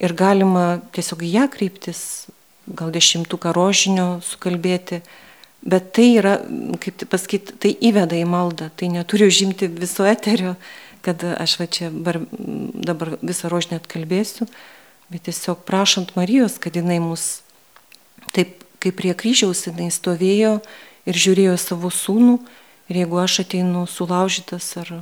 ir 0.00 0.16
galima 0.16 0.78
tiesiog 0.96 1.24
į 1.24 1.32
ją 1.34 1.46
kreiptis, 1.52 2.00
gal 2.66 2.92
dešimtuką 2.94 3.52
rožinio 3.56 4.08
sukalbėti 4.24 5.00
Bet 5.66 5.92
tai 5.96 6.10
yra, 6.18 6.36
kaip 6.82 7.06
pasakyti, 7.10 7.56
tai 7.62 7.72
įveda 7.88 8.18
į 8.18 8.26
maldą, 8.28 8.68
tai 8.76 8.90
neturi 8.92 9.26
užimti 9.26 9.70
viso 9.72 10.06
eterio, 10.06 10.54
kad 11.06 11.22
aš 11.22 11.56
va 11.60 11.66
čia 11.70 11.88
bar, 11.90 12.20
dabar 12.30 13.16
visą 13.22 13.50
rožinę 13.50 13.80
atkalbėsiu, 13.80 14.46
bet 15.10 15.26
tiesiog 15.26 15.64
prašant 15.66 16.14
Marijos, 16.18 16.58
kad 16.62 16.76
jinai 16.76 17.00
mus 17.02 17.40
taip 18.34 18.62
kaip 18.82 18.98
prie 19.00 19.14
kryžiaus 19.18 19.66
jinai 19.66 19.90
stovėjo 19.90 20.58
ir 21.06 21.18
žiūrėjo 21.18 21.56
savo 21.58 21.90
sūnų 21.90 22.36
ir 22.90 23.00
jeigu 23.02 23.20
aš 23.22 23.40
ateinu 23.42 23.86
sulaužytas 23.90 24.68
ar 24.82 24.92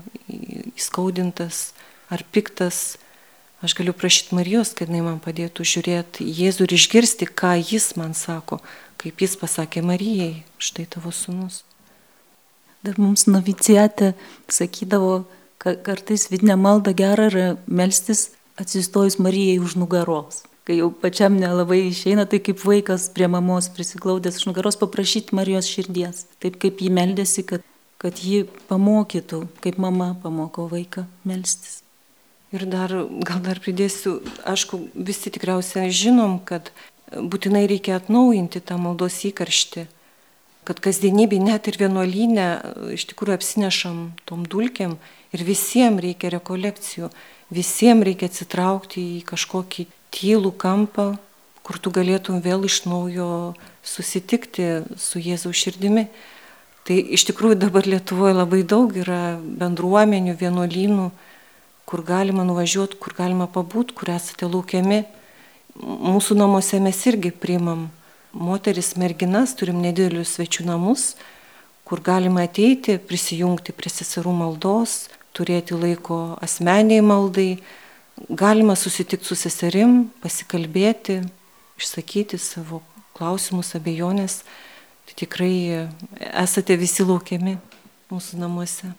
įskaudintas 0.75 1.73
ar 2.13 2.25
piktas, 2.33 2.97
aš 3.65 3.75
galiu 3.77 3.95
prašyti 3.97 4.37
Marijos, 4.37 4.75
kad 4.77 4.89
jinai 4.89 5.05
man 5.07 5.21
padėtų 5.25 5.67
žiūrėti 5.67 6.27
Jėzų 6.29 6.69
ir 6.69 6.77
išgirsti, 6.77 7.29
ką 7.29 7.57
jis 7.61 7.95
man 8.01 8.13
sako, 8.17 8.61
kaip 9.05 9.21
jis 9.21 9.37
pasakė 9.37 9.85
Marijai, 9.85 10.43
štai 10.57 10.87
tavo 10.89 11.13
sunus. 11.13 11.63
Dar 12.85 12.97
mums 13.01 13.27
novicijate 13.29 14.15
sakydavo, 14.53 15.25
kad 15.61 15.83
kartais 15.85 16.31
vidinę 16.33 16.57
maldą 16.61 16.93
gerą 16.97 17.29
yra 17.31 17.47
melstis 17.67 18.31
atsistojus 18.61 19.19
Marijai 19.21 19.61
už 19.61 19.77
nugaros. 19.81 20.43
Kai 20.65 20.79
jau 20.79 20.89
pačiam 20.89 21.37
nelabai 21.37 21.83
išeina, 21.91 22.25
tai 22.25 22.41
kaip 22.41 22.63
vaikas 22.65 23.11
prie 23.13 23.29
mamos 23.29 23.69
prisiglaudęs 23.73 24.41
už 24.41 24.49
nugaros 24.49 24.81
paprašyti 24.81 25.37
Marijos 25.37 25.69
širdies. 25.69 26.25
Taip 26.41 26.57
kaip 26.61 26.81
jį 26.81 26.89
meldėsi, 26.97 27.45
kad, 27.45 27.65
kad 28.01 28.21
ji 28.21 28.47
pamokytų, 28.71 29.43
kaip 29.65 29.81
mama 29.81 30.15
pamoko 30.23 30.65
vaiką 30.73 31.05
melstis. 31.29 31.83
Ir 32.55 32.65
dar, 32.71 32.93
gal 33.27 33.41
dar 33.45 33.61
pridėsiu, 33.61 34.21
aišku, 34.49 34.79
visi 34.95 35.33
tikriausiai 35.35 35.93
žinom, 35.93 36.39
kad 36.49 36.71
būtinai 37.17 37.67
reikia 37.71 37.99
atnaujinti 37.99 38.63
tą 38.65 38.79
maldos 38.81 39.21
įkarštį, 39.29 39.87
kad 40.65 40.81
kasdienybė 40.81 41.39
net 41.43 41.69
ir 41.69 41.79
vienuolynę 41.81 42.47
iš 42.97 43.07
tikrųjų 43.11 43.37
apsinešam 43.37 43.99
tom 44.29 44.47
dulkiam 44.49 44.97
ir 45.35 45.45
visiems 45.45 46.03
reikia 46.05 46.33
rekolekcijų, 46.35 47.11
visiems 47.53 48.07
reikia 48.09 48.31
atsitraukti 48.31 49.05
į 49.19 49.25
kažkokį 49.29 49.87
tylų 50.15 50.55
kampą, 50.57 51.15
kur 51.65 51.81
tu 51.81 51.93
galėtum 51.93 52.41
vėl 52.45 52.65
iš 52.69 52.85
naujo 52.89 53.55
susitikti 53.85 54.85
su 55.01 55.21
Jėzaus 55.21 55.57
širdimi. 55.57 56.09
Tai 56.85 56.97
iš 57.17 57.25
tikrųjų 57.31 57.57
dabar 57.57 57.87
Lietuvoje 57.89 58.35
labai 58.37 58.61
daug 58.69 58.93
yra 58.93 59.39
bendruomenių, 59.41 60.35
vienuolynų, 60.37 61.07
kur 61.89 62.03
galima 62.05 62.45
nuvažiuoti, 62.45 62.99
kur 63.01 63.17
galima 63.17 63.49
pabūti, 63.49 63.97
kur 63.97 64.13
esate 64.13 64.49
laukiami 64.49 65.05
mūsų 65.81 66.37
namuose 66.39 66.79
mes 66.83 67.01
irgi 67.11 67.33
priimam 67.35 67.89
moteris, 68.35 68.95
merginas, 68.99 69.55
turim 69.59 69.81
nedidelius 69.83 70.37
svečių 70.37 70.67
namus, 70.69 71.15
kur 71.85 72.01
galima 72.03 72.47
ateiti, 72.49 72.97
prisijungti 72.99 73.75
prie 73.77 73.93
seserų 73.93 74.33
maldos, 74.35 75.09
turėti 75.35 75.77
laiko 75.77 76.39
asmeniai 76.43 77.03
maldai, 77.05 77.59
galima 78.31 78.77
susitikti 78.79 79.27
su 79.27 79.37
seserim, 79.39 80.09
pasikalbėti, 80.23 81.21
išsakyti 81.79 82.39
savo 82.39 82.83
klausimus, 83.15 83.75
abejonės. 83.79 84.43
Tai 85.05 85.19
tikrai 85.21 85.89
esate 86.33 86.79
visi 86.81 87.05
laukiami 87.05 87.59
mūsų 88.11 88.41
namuose. 88.41 88.95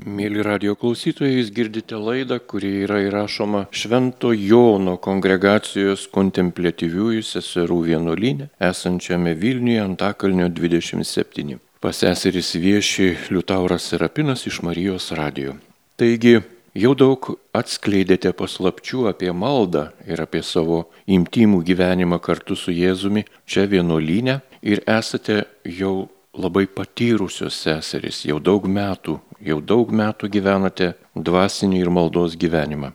Mėly 0.00 0.40
radio 0.40 0.72
klausytojai, 0.80 1.34
jūs 1.36 1.50
girdite 1.52 1.98
laidą, 2.00 2.38
kuri 2.40 2.70
yra 2.86 3.02
įrašoma 3.04 3.66
Švento 3.68 4.30
Jono 4.32 4.94
kongregacijos 4.96 6.06
kontemplatyviųjų 6.14 7.24
seserų 7.28 7.82
vienuolinė, 7.90 8.46
esančiame 8.64 9.34
Vilniuje 9.36 9.82
Antakalnio 9.82 10.46
27. 10.48 11.58
Paseseris 11.84 12.54
vieši 12.56 13.10
Liutauras 13.28 13.90
Serapinas 13.92 14.46
iš 14.48 14.62
Marijos 14.64 15.10
radio. 15.12 15.58
Taigi, 16.00 16.38
jau 16.72 16.94
daug 16.96 17.28
atskleidėte 17.52 18.32
paslapčių 18.32 19.10
apie 19.12 19.34
maldą 19.36 19.90
ir 20.08 20.22
apie 20.24 20.40
savo 20.40 20.86
imtimų 21.12 21.60
gyvenimą 21.68 22.22
kartu 22.24 22.56
su 22.56 22.72
Jėzumi 22.72 23.26
čia 23.44 23.66
vienuolinė 23.68 24.40
ir 24.64 24.80
esate 24.88 25.42
jau 25.68 26.08
labai 26.34 26.66
patyrusios 26.66 27.58
seserys, 27.64 28.24
jau 28.28 28.38
daug 28.38 28.66
metų, 28.68 29.18
jau 29.42 29.58
daug 29.60 29.90
metų 29.90 30.30
gyvenate 30.30 30.94
dvasinį 31.14 31.82
ir 31.82 31.90
maldos 31.90 32.36
gyvenimą. 32.40 32.92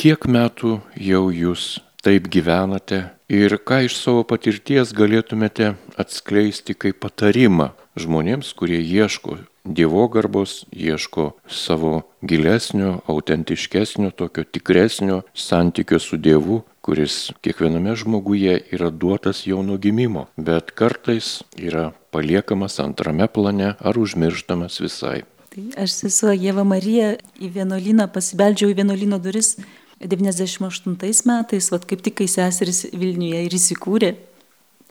Kiek 0.00 0.24
metų 0.24 0.78
jau 0.96 1.28
jūs 1.34 1.78
taip 2.04 2.30
gyvenate 2.32 3.02
ir 3.28 3.58
ką 3.60 3.82
iš 3.88 3.98
savo 4.00 4.22
patirties 4.24 4.94
galėtumėte 4.96 5.74
atskleisti 6.00 6.76
kaip 6.78 7.02
patarimą 7.04 7.72
žmonėms, 7.98 8.54
kurie 8.56 8.80
ieško 8.80 9.38
Dievo 9.68 10.06
garbos, 10.08 10.62
ieško 10.72 11.34
savo 11.44 12.06
gilesnio, 12.24 13.02
autentiškesnio, 13.04 14.14
tokio 14.16 14.46
tikresnio 14.48 15.18
santykio 15.36 15.98
su 16.00 16.16
Dievu, 16.16 16.62
kuris 16.88 17.32
kiekviename 17.44 17.92
žmoguje 18.00 18.54
yra 18.72 18.88
duotas 18.88 19.42
jau 19.44 19.60
nuo 19.62 19.76
gimimo, 19.76 20.22
bet 20.40 20.70
kartais 20.72 21.42
yra 21.60 21.90
paliekamas 22.16 22.78
antrame 22.80 23.26
plane 23.28 23.74
ar 23.76 23.98
užmirštamas 24.00 24.80
visai. 24.80 25.18
Tai 25.52 25.64
aš 25.84 25.98
sesuo 25.98 26.32
Jėva 26.32 26.64
Marija 26.64 27.10
į 27.44 27.50
vienuolyną 27.58 28.06
pasibeldžiau 28.14 28.72
į 28.72 28.78
vienuolyno 28.80 29.18
duris 29.20 29.58
98 30.00 31.28
metais, 31.28 31.68
vad 31.74 31.84
kaip 31.84 32.06
tik 32.06 32.22
kai 32.22 32.30
seseris 32.38 32.86
Vilniuje 32.96 33.44
ir 33.44 33.58
įsikūrė. 33.60 34.14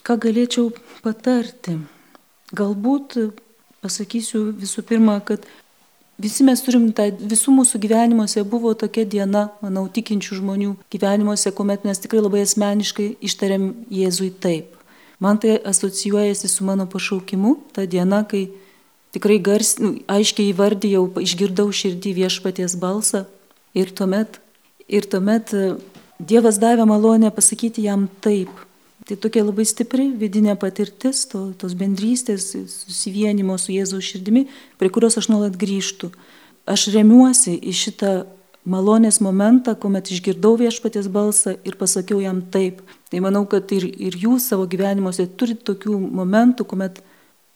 Ką 0.06 0.20
galėčiau 0.22 0.70
patarti? 1.02 1.80
Galbūt 2.54 3.18
pasakysiu 3.82 4.52
visų 4.54 4.86
pirma, 4.86 5.18
kad 5.26 5.50
Visi 6.18 6.42
mes 6.42 6.62
turim 6.66 6.88
tą, 6.98 7.12
visų 7.14 7.54
mūsų 7.54 7.78
gyvenimuose 7.84 8.42
buvo 8.50 8.72
tokia 8.74 9.04
diena, 9.06 9.52
manau, 9.62 9.86
tikinčių 9.86 10.40
žmonių 10.40 10.72
gyvenimuose, 10.94 11.52
kuomet 11.54 11.86
mes 11.86 12.02
tikrai 12.02 12.24
labai 12.24 12.42
asmeniškai 12.42 13.12
ištariam 13.22 13.70
Jėzui 13.94 14.32
taip. 14.42 14.74
Man 15.22 15.38
tai 15.38 15.60
asocijuojasi 15.62 16.50
su 16.50 16.66
mano 16.66 16.88
pašaukimu, 16.90 17.56
ta 17.74 17.86
diena, 17.86 18.24
kai 18.26 18.48
tikrai 19.14 19.38
gars, 19.42 19.76
nu, 19.82 19.94
aiškiai 20.10 20.52
įvardyjau, 20.56 21.06
išgirdau 21.22 21.70
širdį 21.70 22.16
viešpaties 22.24 22.78
balsą 22.82 23.28
ir 23.78 23.94
tuomet, 23.94 24.42
ir 24.90 25.06
tuomet 25.10 25.54
e, 25.54 25.70
Dievas 26.18 26.58
davė 26.58 26.88
malonę 26.90 27.30
pasakyti 27.30 27.84
jam 27.86 28.08
taip. 28.26 28.50
Tai 29.06 29.16
tokia 29.22 29.44
labai 29.46 29.64
stipri 29.68 30.08
vidinė 30.18 30.56
patirtis, 30.60 31.26
to, 31.30 31.52
tos 31.60 31.76
bendrystės, 31.78 32.50
susivienimo 32.72 33.60
su 33.62 33.76
Jėzaus 33.76 34.08
širdimi, 34.10 34.48
prie 34.82 34.90
kurios 34.92 35.20
aš 35.20 35.30
nuolat 35.30 35.56
grįžtu. 35.60 36.10
Aš 36.68 36.90
remiuosi 36.96 37.54
į 37.62 37.76
šitą 37.78 38.14
malonės 38.68 39.22
momentą, 39.24 39.76
kuomet 39.80 40.10
išgirdau 40.12 40.58
viešpatės 40.60 41.08
balsą 41.12 41.56
ir 41.64 41.78
pasakiau 41.80 42.20
jam 42.20 42.42
taip. 42.52 42.82
Tai 43.12 43.22
manau, 43.24 43.46
kad 43.48 43.72
ir, 43.76 43.86
ir 43.88 44.18
jūs 44.20 44.50
savo 44.52 44.66
gyvenimuose 44.68 45.28
turite 45.40 45.64
tokių 45.70 45.96
momentų, 46.20 46.66
kuomet 46.68 47.00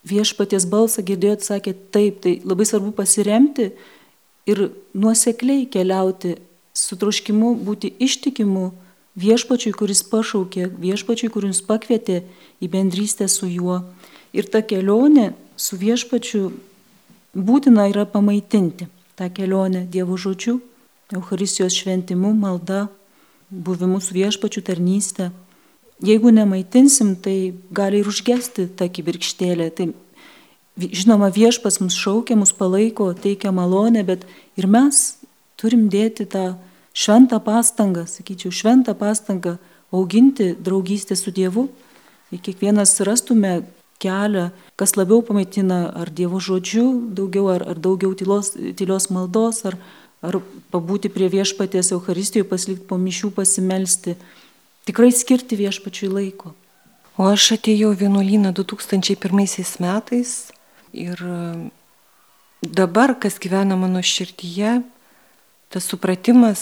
viešpatės 0.07 0.69
balsą 0.71 1.03
girdėjot, 1.05 1.43
sakė 1.43 1.75
taip. 1.91 2.21
Tai 2.23 2.37
labai 2.47 2.67
svarbu 2.69 2.93
pasiremti 2.95 3.71
ir 4.49 4.63
nuosekliai 4.93 5.67
keliauti 5.73 6.37
su 6.73 6.95
troškimu 6.95 7.57
būti 7.65 7.91
ištikimu 7.99 8.69
viešpačiui, 9.19 9.73
kuris 9.75 10.03
pašaukė, 10.07 10.69
viešpačiui, 10.79 11.31
kuris 11.33 11.61
pakvietė 11.65 12.21
į 12.61 12.69
bendrystę 12.71 13.27
su 13.27 13.49
juo. 13.49 13.81
Ir 14.31 14.47
ta 14.47 14.61
kelionė 14.63 15.33
su 15.59 15.77
viešpačiu 15.77 16.51
būtina 17.35 17.89
yra 17.91 18.05
pamaitinti 18.07 18.87
tą 19.19 19.29
kelionę 19.29 19.85
Dievo 19.91 20.17
žodžiu, 20.17 20.59
Euharistijos 21.11 21.75
šventimu, 21.75 22.31
malda, 22.33 22.87
buvimu 23.51 23.99
su 23.99 24.15
viešpačiu 24.15 24.63
tarnystė. 24.63 25.31
Jeigu 26.01 26.31
nemaitinsim, 26.31 27.17
tai 27.19 27.53
gali 27.69 27.99
ir 28.01 28.07
užgesti 28.07 28.69
tą 28.79 28.87
kibirkštėlę. 28.89 29.67
Tai 29.75 29.91
žinoma, 30.79 31.29
viešpas 31.29 31.81
mus 31.83 31.97
šaukia, 31.99 32.39
mus 32.39 32.55
palaiko, 32.55 33.11
teikia 33.13 33.51
malonę, 33.51 34.05
bet 34.07 34.23
ir 34.57 34.65
mes 34.71 35.19
turim 35.59 35.89
dėti 35.91 36.25
tą 36.25 36.55
šventą 36.93 37.39
pastangą, 37.43 38.05
sakyčiau, 38.07 38.51
šventą 38.51 38.95
pastangą 38.95 39.57
auginti 39.91 40.55
draugystę 40.55 41.15
su 41.15 41.31
Dievu. 41.31 41.69
Ir 42.31 42.39
kiekvienas 42.39 42.99
rastume 43.03 43.61
kelią, 43.99 44.49
kas 44.79 44.95
labiau 44.95 45.21
pamaitina, 45.21 45.91
ar 45.93 46.09
Dievo 46.09 46.39
žodžiu 46.39 47.11
daugiau, 47.11 47.49
ar, 47.51 47.65
ar 47.67 47.77
daugiau 47.79 48.15
tylos, 48.15 48.53
tylios 48.79 49.09
maldos, 49.11 49.65
ar, 49.67 49.75
ar 50.23 50.39
pabūti 50.71 51.11
prie 51.11 51.27
viešpatės 51.31 51.91
Euharistijoje, 51.95 52.47
pasilikti 52.47 52.87
po 52.87 52.97
mišių, 53.01 53.33
pasimelsti. 53.35 54.15
Tikrai 54.87 55.11
skirti 55.13 55.59
viešpačiui 55.59 56.09
laiko. 56.09 56.55
O 57.19 57.27
aš 57.27 57.51
atėjau 57.57 57.91
vienuolyną 57.99 58.53
2001 58.55 59.83
metais 59.83 60.31
ir 60.95 61.19
dabar, 62.63 63.13
kas 63.19 63.37
gyvena 63.43 63.75
mano 63.77 64.01
širdyje, 64.01 64.79
tas 65.71 65.87
supratimas, 65.87 66.61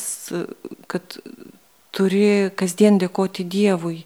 kad 0.92 1.18
turi 1.96 2.52
kasdien 2.56 3.00
dėkoti 3.02 3.48
Dievui 3.50 4.04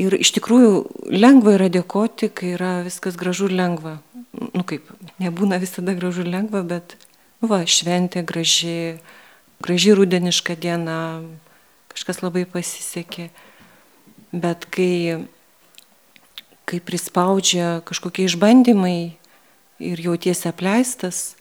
Ir 0.00 0.14
iš 0.16 0.30
tikrųjų 0.38 1.10
lengva 1.12 1.56
yra 1.58 1.68
dėkoti, 1.72 2.30
kai 2.32 2.54
yra 2.54 2.80
viskas 2.86 3.18
gražu 3.20 3.50
ir 3.50 3.56
lengva. 3.58 3.98
Nu 4.54 4.62
kaip, 4.64 4.86
nebūna 5.20 5.58
visada 5.60 5.92
gražu 5.98 6.24
ir 6.24 6.30
lengva, 6.32 6.62
bet, 6.64 6.94
nu 7.42 7.50
va, 7.50 7.60
šventė 7.68 8.22
graži, 8.24 9.00
graži 9.60 9.92
rudeniška 9.98 10.56
diena, 10.56 11.20
kažkas 11.92 12.22
labai 12.22 12.46
pasisekė. 12.48 13.28
Bet 14.30 14.64
kai, 14.72 15.26
kai 16.70 16.80
prispaudžia 16.80 17.82
kažkokie 17.84 18.24
išbandymai 18.30 19.18
ir 19.82 20.04
jautiesi 20.06 20.48
apleistas, 20.48 21.34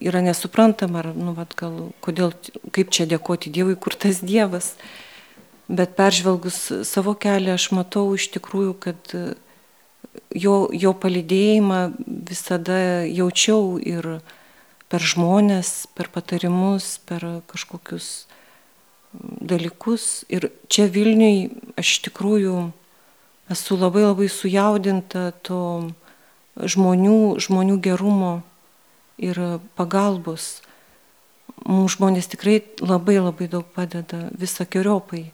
yra 0.00 0.22
nesuprantama, 0.24 1.02
ar, 1.02 1.10
nu, 1.16 1.34
vat, 1.36 1.54
gal, 1.58 1.90
kodėl, 2.04 2.34
kaip 2.74 2.92
čia 2.94 3.08
dėkoti 3.10 3.52
Dievui, 3.52 3.76
kur 3.78 3.96
tas 3.98 4.22
Dievas. 4.24 4.74
Bet 5.66 5.96
peržvelgus 5.98 6.60
savo 6.86 7.16
kelią, 7.18 7.56
aš 7.58 7.72
matau 7.74 8.06
iš 8.14 8.28
tikrųjų, 8.36 8.76
kad 8.78 9.16
jo, 10.30 10.56
jo 10.70 10.92
palydėjimą 10.94 11.80
visada 12.06 12.78
jaučiau 13.08 13.76
ir 13.82 14.20
per 14.86 15.02
žmonės, 15.02 15.88
per 15.98 16.10
patarimus, 16.14 16.96
per 17.06 17.42
kažkokius 17.50 18.26
dalykus. 19.20 20.24
Ir 20.30 20.50
čia 20.70 20.86
Vilniui 20.92 21.50
aš 21.74 21.96
iš 21.96 22.02
tikrųjų 22.08 22.68
esu 23.52 23.78
labai 23.78 24.06
labai 24.06 24.28
sujaudinta 24.30 25.30
to 25.46 25.62
žmonių, 26.56 27.36
žmonių 27.42 27.80
gerumo 27.82 28.40
ir 29.18 29.40
pagalbos. 29.76 30.60
Mums 31.66 31.96
žmonės 31.96 32.28
tikrai 32.30 32.60
labai 32.82 33.18
labai 33.18 33.48
daug 33.50 33.66
padeda 33.74 34.28
visokiojopai. 34.36 35.24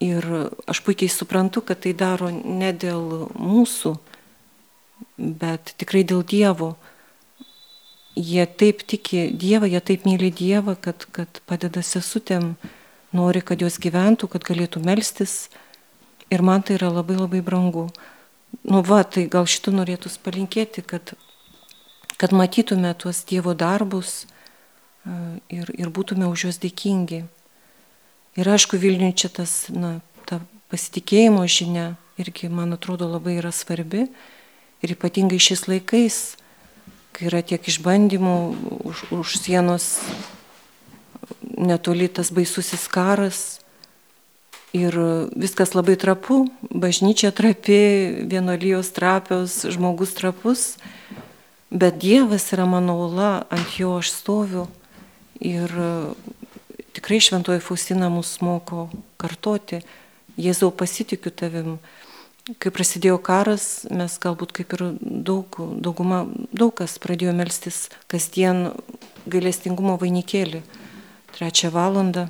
Ir 0.00 0.26
aš 0.70 0.80
puikiai 0.84 1.12
suprantu, 1.12 1.60
kad 1.60 1.82
tai 1.84 1.92
daro 1.92 2.30
ne 2.32 2.72
dėl 2.72 3.28
mūsų, 3.36 3.94
bet 5.18 5.74
tikrai 5.80 6.02
dėl 6.08 6.24
Dievo. 6.24 6.74
Jie 8.16 8.46
taip 8.48 8.82
tiki 8.88 9.28
Dievą, 9.36 9.68
jie 9.68 9.80
taip 9.80 10.06
myli 10.08 10.32
Dievą, 10.32 10.74
kad, 10.80 11.04
kad 11.12 11.42
padeda 11.46 11.84
sesutėm, 11.84 12.54
nori, 13.12 13.44
kad 13.44 13.60
jos 13.60 13.78
gyventų, 13.80 14.30
kad 14.32 14.44
galėtų 14.48 14.82
melstis. 14.84 15.50
Ir 16.32 16.42
man 16.46 16.64
tai 16.64 16.78
yra 16.78 16.90
labai 16.94 17.18
labai 17.20 17.44
brangu. 17.44 17.90
Nu 18.64 18.82
va, 18.86 19.02
tai 19.04 19.28
gal 19.30 19.46
šitų 19.46 19.76
norėtų 19.78 20.10
palinkėti, 20.24 20.82
kad, 20.82 21.12
kad 22.20 22.34
matytume 22.36 22.92
tuos 23.00 23.24
Dievo 23.24 23.54
darbus 23.56 24.26
ir, 25.48 25.70
ir 25.72 25.88
būtume 25.88 26.28
už 26.28 26.44
juos 26.44 26.58
dėkingi. 26.60 27.22
Ir 28.36 28.50
aišku, 28.52 28.76
Vilniui 28.76 29.16
čia 29.16 29.30
tas, 29.32 29.72
na, 29.72 29.98
ta 30.28 30.42
pasitikėjimo 30.68 31.46
žinia 31.48 31.94
irgi, 32.20 32.50
man 32.52 32.76
atrodo, 32.76 33.08
labai 33.08 33.38
yra 33.40 33.54
svarbi. 33.56 34.04
Ir 34.84 34.92
ypatingai 34.92 35.40
šiais 35.40 35.64
laikais, 35.68 36.18
kai 37.16 37.30
yra 37.32 37.40
tiek 37.40 37.64
išbandymų 37.72 38.36
už, 38.84 39.02
už 39.16 39.34
sienos 39.40 39.96
netoli 41.56 42.08
tas 42.12 42.28
baisusis 42.32 42.84
karas. 42.92 43.40
Ir 44.76 44.94
viskas 45.34 45.72
labai 45.74 45.96
trapu, 45.98 46.44
bažnyčia 46.70 47.32
trapi, 47.34 47.80
vienolyjos 48.30 48.92
trapios, 48.94 49.64
žmogus 49.66 50.14
trapus, 50.14 50.76
bet 51.70 51.98
Dievas 52.02 52.50
yra 52.52 52.66
mano 52.66 52.98
ula, 53.06 53.46
ant 53.50 53.78
jo 53.78 53.96
aš 53.98 54.10
stoviu. 54.12 54.66
Ir 55.40 55.72
tikrai 56.92 57.20
šventoji 57.22 57.62
Faustina 57.64 58.10
mus 58.12 58.36
moko 58.44 58.90
kartoti, 59.20 59.80
Jėzau 60.40 60.70
pasitikiu 60.72 61.32
tavim. 61.34 61.78
Kai 62.62 62.70
prasidėjo 62.72 63.18
karas, 63.22 63.84
mes 63.92 64.14
galbūt 64.22 64.54
kaip 64.56 64.72
ir 64.74 64.84
daug, 65.00 65.58
dauguma, 65.84 66.22
daug 66.56 66.72
kas 66.78 66.96
pradėjo 67.02 67.34
melstis 67.36 67.90
kasdien 68.10 68.70
gailestingumo 69.30 69.98
vainikėlį. 70.00 70.62
Trečią 71.36 71.70
valandą 71.74 72.28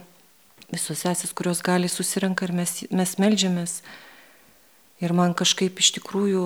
visos 0.73 1.05
sesis, 1.05 1.33
kurios 1.33 1.63
gali 1.63 1.89
susirenka 1.89 2.49
ir 2.49 2.55
mes, 2.57 2.75
mes 2.91 3.15
melžiamės. 3.23 3.81
Ir 5.01 5.15
man 5.17 5.33
kažkaip 5.39 5.79
iš 5.81 5.95
tikrųjų 6.01 6.45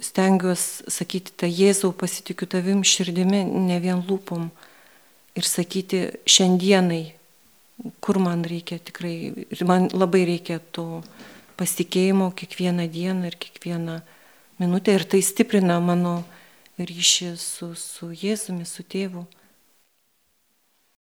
stengiuosi 0.00 0.90
sakyti 0.90 1.34
tą 1.36 1.48
Jėzau 1.50 1.92
pasitikiu 1.92 2.46
tavim 2.48 2.82
širdimi, 2.86 3.42
ne 3.44 3.78
vien 3.82 4.00
lūpom. 4.06 4.48
Ir 5.36 5.48
sakyti 5.48 6.04
šiandienai, 6.28 7.14
kur 8.04 8.20
man 8.20 8.44
reikia 8.44 8.78
tikrai, 8.78 9.46
man 9.64 9.88
labai 9.92 10.26
reikia 10.28 10.60
to 10.72 11.02
pasitikėjimo 11.60 12.30
kiekvieną 12.36 12.88
dieną 12.92 13.30
ir 13.30 13.36
kiekvieną 13.40 14.00
minutę. 14.60 14.96
Ir 14.96 15.06
tai 15.08 15.22
stiprina 15.24 15.80
mano 15.80 16.22
ryšį 16.78 17.32
su, 17.40 17.72
su 17.76 18.12
Jėzumi, 18.12 18.66
su 18.68 18.84
tėvu. 18.84 19.24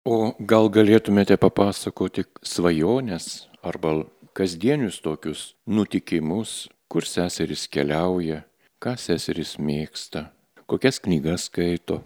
O 0.08 0.34
gal 0.40 0.72
galėtumėte 0.74 1.38
papasakoti 1.38 2.26
svajonės 2.42 3.48
arba 3.62 4.02
kasdienius 4.34 4.98
tokius 5.04 5.52
nutikimus, 5.68 6.72
kur 6.90 7.06
seseris 7.06 7.68
keliauja, 7.70 8.42
ką 8.82 8.96
seseris 8.98 9.58
mėgsta, 9.62 10.30
kokias 10.70 11.00
knygas 11.04 11.48
skaito, 11.50 12.02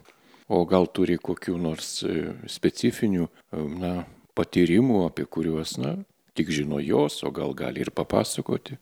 o 0.52 0.62
gal 0.70 0.90
turi 0.92 1.18
kokių 1.18 1.56
nors 1.62 2.02
e, 2.04 2.34
specifinių, 2.52 3.28
e, 3.30 3.64
na, 3.80 3.94
patyrimų, 4.36 5.06
apie 5.08 5.26
kuriuos, 5.32 5.78
na, 5.80 5.96
tik 6.36 6.52
žino 6.52 6.82
jos, 6.84 7.22
o 7.24 7.32
gal 7.32 7.56
gali 7.56 7.86
ir 7.86 7.94
papasakoti. 7.96 8.76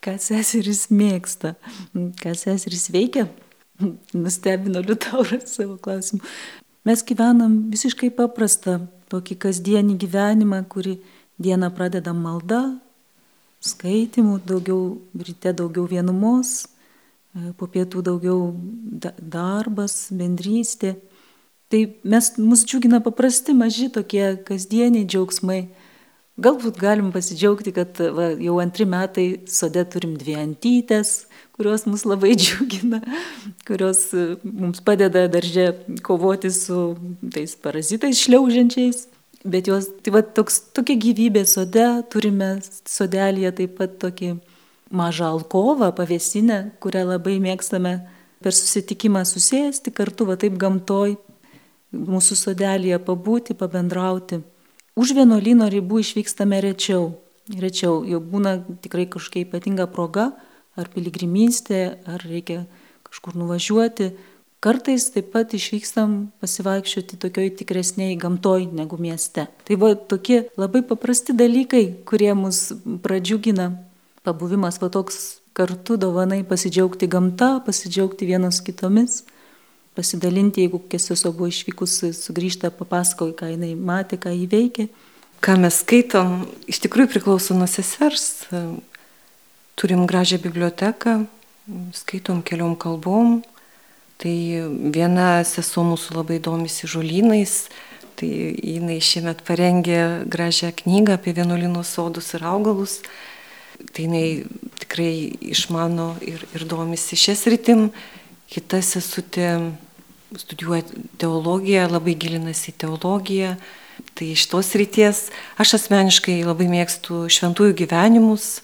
Ką 0.00 0.16
seseris 0.22 0.86
mėgsta, 0.92 1.54
ką 2.22 2.32
seseris 2.38 2.88
veikia, 2.94 3.26
nustebino 4.16 4.80
Liutauras 4.80 5.52
savo 5.58 5.76
klausimu. 5.82 6.22
Mes 6.86 7.02
gyvenam 7.04 7.66
visiškai 7.72 8.12
paprastą, 8.14 8.78
tokį 9.10 9.36
kasdienį 9.42 9.96
gyvenimą, 10.00 10.62
kurį 10.70 10.96
dieną 11.42 11.68
pradedam 11.74 12.20
malda, 12.22 12.62
skaitimų, 13.66 14.38
daugiau 14.46 14.96
ryte 15.18 15.52
daugiau 15.56 15.86
vienumos, 15.90 16.62
po 17.58 17.68
pietų 17.70 18.02
daugiau 18.06 18.54
darbas, 19.20 20.06
bendrystė. 20.14 20.96
Tai 21.72 21.80
mes, 22.06 22.30
mus 22.38 22.62
džiugina 22.66 23.00
paprasti, 23.02 23.54
maži 23.56 23.88
tokie 23.92 24.36
kasdieniai 24.46 25.06
džiaugsmai. 25.08 25.66
Galbūt 26.36 26.76
galim 26.76 27.08
pasidžiaugti, 27.14 27.72
kad 27.72 27.96
va, 28.12 28.28
jau 28.36 28.58
antri 28.60 28.84
metai 28.88 29.26
sode 29.48 29.80
turim 29.88 30.18
dvi 30.20 30.36
antytės, 30.36 31.24
kurios 31.56 31.86
mus 31.88 32.04
labai 32.04 32.34
džiugina, 32.42 33.00
kurios 33.66 34.02
e, 34.12 34.26
mums 34.44 34.82
padeda 34.84 35.24
daržė 35.32 35.70
kovoti 36.06 36.52
su 36.52 36.90
tais 37.32 37.56
parazitais 37.56 38.20
šliaužiančiais. 38.20 39.06
Bet 39.46 39.70
jos, 39.70 39.88
tai 40.04 40.12
va, 40.12 40.22
toks, 40.22 40.60
tokia 40.76 40.98
gyvybė 41.00 41.46
sode, 41.48 41.86
turime 42.12 42.56
sodelėje 42.84 43.52
taip 43.62 43.76
pat 43.80 43.98
tokį 44.02 44.36
mažą 44.90 45.32
alkovą, 45.34 45.90
pavėsinę, 45.96 46.58
kurią 46.80 47.06
labai 47.12 47.38
mėgstame 47.42 47.94
per 48.42 48.54
susitikimą 48.54 49.24
susėsti 49.26 49.92
kartu, 49.94 50.26
va 50.28 50.36
taip 50.40 50.58
gamtoj, 50.60 51.16
mūsų 51.96 52.36
sodelėje 52.38 52.98
pabūti, 53.06 53.56
pabendrauti. 53.58 54.42
Už 54.96 55.12
vienuolino 55.16 55.68
ribų 55.72 56.00
išvykstame 56.02 56.60
rečiau. 56.64 57.14
Rečiau, 57.46 58.00
jau 58.08 58.20
būna 58.20 58.58
tikrai 58.82 59.06
kažkokia 59.06 59.46
ypatinga 59.46 59.86
proga, 59.90 60.32
ar 60.76 60.88
piligrimystė, 60.92 62.00
ar 62.08 62.24
reikia 62.26 62.64
kažkur 63.06 63.36
nuvažiuoti. 63.38 64.10
Kartais 64.64 65.04
taip 65.14 65.28
pat 65.34 65.52
išvykstam 65.54 66.14
pasivaikščioti 66.42 67.18
tokioj 67.22 67.52
tikresniai 67.60 68.16
gamtoj 68.18 68.66
negu 68.74 68.98
mieste. 68.98 69.46
Tai 69.46 69.76
va 69.78 69.92
tokie 69.94 70.46
labai 70.58 70.82
paprasti 70.82 71.36
dalykai, 71.36 71.84
kurie 72.08 72.32
mus 72.34 72.72
pradžiugina. 73.04 73.85
Pabuvimas 74.26 74.80
va 74.82 74.90
toks 74.90 75.38
kartu 75.54 75.94
dovanai 75.96 76.42
pasidžiaugti 76.44 77.06
gamta, 77.06 77.60
pasidžiaugti 77.62 78.26
vienos 78.26 78.58
kitomis, 78.60 79.20
pasidalinti, 79.94 80.64
jeigu 80.66 80.80
Keseso 80.90 81.30
buvo 81.32 81.46
išvykus, 81.52 82.00
sugrįžta 82.18 82.72
papasakoja, 82.74 83.36
ką 83.38 83.52
jinai 83.54 83.76
matė, 83.78 84.18
ką 84.20 84.34
įveikė. 84.34 84.88
Ką 85.44 85.54
mes 85.62 85.78
skaitom, 85.84 86.40
iš 86.66 86.80
tikrųjų 86.84 87.12
priklauso 87.12 87.54
nuo 87.54 87.68
sesers. 87.70 88.48
Turim 89.78 90.06
gražią 90.10 90.40
biblioteką, 90.42 91.20
skaitom 91.94 92.42
keliom 92.42 92.74
kalbom. 92.80 93.38
Tai 94.18 94.34
viena 94.90 95.44
sesuo 95.44 95.84
mūsų 95.84 96.16
labai 96.16 96.40
domisi 96.40 96.88
žolynais, 96.88 97.66
tai 98.16 98.30
jinai 98.56 98.96
šiemet 99.04 99.42
parengė 99.44 100.26
gražią 100.32 100.72
knygą 100.82 101.18
apie 101.18 101.36
vienuolinų 101.36 101.84
sodus 101.84 102.32
ir 102.34 102.46
augalus. 102.48 103.02
Tai 103.76 104.04
jinai 104.06 104.44
tikrai 104.80 105.32
išmano 105.52 106.14
ir, 106.24 106.44
ir 106.56 106.64
domisi 106.68 107.18
šias 107.18 107.46
rytim. 107.50 107.90
Kita 108.52 108.80
sesutė 108.84 109.50
studijuoja 110.36 110.84
teologiją, 111.20 111.88
labai 111.90 112.14
gilinasi 112.18 112.72
į 112.72 112.78
teologiją. 112.84 113.56
Tai 114.16 114.28
iš 114.28 114.46
tos 114.52 114.74
ryties 114.76 115.26
aš 115.60 115.76
asmeniškai 115.78 116.42
labai 116.44 116.68
mėgstu 116.72 117.26
šventųjų 117.32 117.76
gyvenimus. 117.84 118.60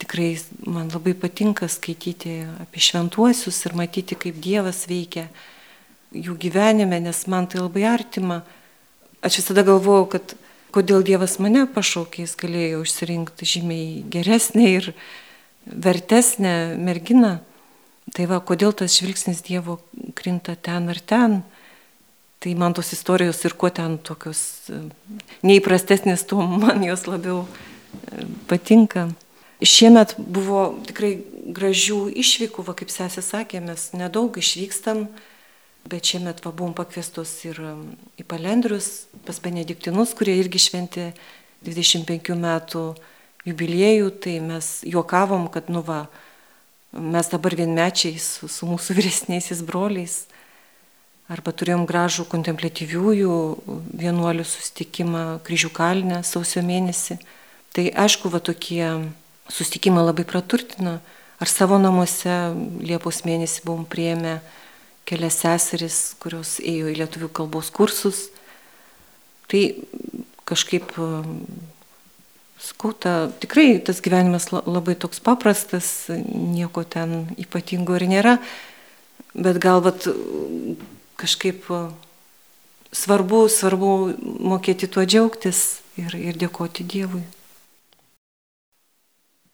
Tikrai 0.00 0.32
man 0.64 0.88
labai 0.94 1.12
patinka 1.18 1.68
skaityti 1.70 2.40
apie 2.64 2.82
šventuosius 2.82 3.60
ir 3.68 3.76
matyti, 3.78 4.16
kaip 4.18 4.38
Dievas 4.42 4.86
veikia 4.88 5.28
jų 6.14 6.38
gyvenime, 6.40 7.02
nes 7.04 7.26
man 7.28 7.46
tai 7.50 7.60
labai 7.60 7.84
artima. 7.90 8.40
Aš 9.20 9.42
visada 9.42 9.64
galvojau, 9.66 10.06
kad 10.14 10.34
kodėl 10.74 11.04
Dievas 11.06 11.38
mane 11.42 11.66
pašaukė, 11.72 12.24
jis 12.24 12.36
galėjo 12.38 12.82
išsirinkti 12.84 13.48
žymiai 13.48 14.02
geresnę 14.12 14.66
ir 14.76 14.90
vertesnę 15.66 16.76
merginą. 16.80 17.38
Tai 18.16 18.26
va, 18.30 18.40
kodėl 18.40 18.72
tas 18.72 18.96
žvilgsnis 18.96 19.42
Dievo 19.44 19.78
krinta 20.16 20.56
ten 20.56 20.88
ar 20.88 21.00
ten. 21.00 21.40
Tai 22.38 22.52
man 22.54 22.74
tos 22.76 22.92
istorijos 22.94 23.42
ir 23.44 23.56
kuo 23.58 23.68
ten 23.74 23.98
tokios 23.98 24.40
e, 24.70 24.78
neįprastesnės, 25.42 26.22
tuo 26.30 26.44
man 26.46 26.84
jos 26.86 27.08
labiau 27.10 27.42
e, 27.42 28.28
patinka. 28.48 29.08
Šiemet 29.58 30.14
buvo 30.22 30.68
tikrai 30.86 31.16
gražių 31.50 32.04
išvykų, 32.22 32.62
va, 32.68 32.76
kaip 32.78 32.92
sesė 32.94 33.24
sakė, 33.26 33.60
mes 33.64 33.88
nedaug 33.98 34.38
išvykstam, 34.38 35.08
Bet 35.88 36.10
šiemet 36.10 36.42
va, 36.44 36.52
buvom 36.52 36.74
pakviestos 36.76 37.30
ir 37.48 37.58
į 38.20 38.24
Palendrius, 38.28 39.06
pas 39.24 39.38
Benediktinus, 39.40 40.12
kurie 40.16 40.34
irgi 40.36 40.60
šventė 40.60 41.12
25 41.64 42.34
metų 42.36 42.82
jubiliejų, 43.48 44.10
tai 44.20 44.38
mes 44.44 44.82
juokavom, 44.84 45.46
kad 45.52 45.70
nu 45.72 45.80
va, 45.86 46.02
mes 46.92 47.30
dabar 47.32 47.56
vienmečiai 47.56 48.18
su, 48.20 48.50
su 48.52 48.68
mūsų 48.68 48.94
vyresniaisiais 48.98 49.64
broliais. 49.64 50.26
Arba 51.28 51.52
turėjom 51.52 51.84
gražų 51.88 52.24
kontemplatyviųjų 52.32 53.32
vienuolių 54.00 54.44
sustikimą 54.48 55.24
kryžių 55.44 55.68
kalnę 55.76 56.22
sausio 56.24 56.62
mėnesį. 56.64 57.18
Tai 57.76 57.84
aišku, 58.04 58.30
va 58.32 58.40
tokie 58.40 58.80
sustikimai 59.52 60.06
labai 60.06 60.24
praturtina. 60.24 60.98
Ar 61.38 61.50
savo 61.52 61.76
namuose 61.78 62.32
Liepos 62.80 63.20
mėnesį 63.28 63.66
buvom 63.66 63.84
prieėmę 63.84 64.38
kelias 65.08 65.40
seseris, 65.40 65.98
kurios 66.20 66.58
ėjo 66.60 66.90
į 66.92 66.98
lietuvių 67.00 67.30
kalbos 67.40 67.70
kursus. 67.74 68.26
Tai 69.48 69.62
kažkaip, 70.48 70.92
skauta, 72.60 73.14
tikrai 73.40 73.78
tas 73.84 74.02
gyvenimas 74.04 74.50
labai 74.52 74.96
toks 75.00 75.22
paprastas, 75.24 76.08
nieko 76.08 76.84
ten 76.84 77.30
ypatingo 77.40 77.96
ir 77.96 78.08
nėra, 78.10 78.36
bet 79.32 79.60
gal 79.62 79.80
vat 79.84 80.04
kažkaip 81.18 81.64
svarbu, 82.92 83.46
svarbu 83.52 83.92
mokėti 84.52 84.88
tuo 84.90 85.04
džiaugtis 85.08 85.80
ir, 86.00 86.14
ir 86.16 86.38
dėkoti 86.38 86.86
Dievui. 86.88 87.24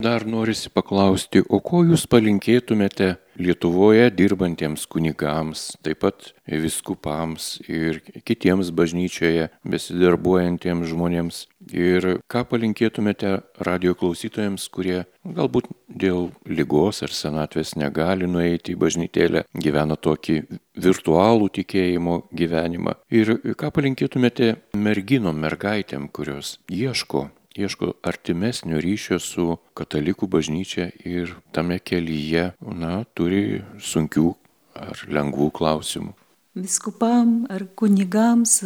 Dar 0.03 0.27
norisi 0.27 0.73
paklausti, 0.75 1.45
o 1.47 1.61
ko 1.63 1.85
jūs 1.87 2.09
palinkėtumėte 2.11 3.15
Lietuvoje 3.35 4.11
dirbantiems 4.15 4.87
kunigams, 4.87 5.73
taip 5.83 6.03
pat 6.05 6.31
viskupams 6.47 7.57
ir 7.67 7.99
kitiems 8.27 8.71
bažnyčioje 8.77 9.49
besidarbuojantiems 9.67 10.91
žmonėms? 10.93 11.41
Ir 11.75 12.21
ką 12.31 12.45
palinkėtumėte 12.51 13.39
radio 13.67 13.95
klausytojams, 13.99 14.69
kurie 14.71 15.05
galbūt 15.25 15.71
dėl 15.89 16.29
lygos 16.47 17.03
ar 17.07 17.15
senatvės 17.15 17.75
negali 17.81 18.29
nueiti 18.31 18.75
į 18.75 18.81
bažnytėlę, 18.85 19.47
gyvena 19.59 19.97
tokį 19.97 20.41
virtualų 20.85 21.51
tikėjimo 21.59 22.21
gyvenimą? 22.37 22.99
Ir 23.11 23.39
ką 23.59 23.73
palinkėtumėte 23.75 24.55
merginom, 24.79 25.41
mergaitėm, 25.43 26.11
kurios 26.13 26.59
ieško 26.71 27.31
ieško 27.55 27.93
artimesnio 28.03 28.81
ryšio 28.83 29.19
su 29.23 29.57
katalikų 29.79 30.27
bažnyčia 30.31 30.91
ir 31.07 31.37
tame 31.55 31.79
kelyje, 31.79 32.51
na, 32.61 33.05
turi 33.15 33.63
sunkių 33.79 34.33
ar 34.75 35.05
lengvų 35.07 35.51
klausimų. 35.55 36.15
Viskupam 36.55 37.45
ar 37.51 37.67
kunigams 37.79 38.61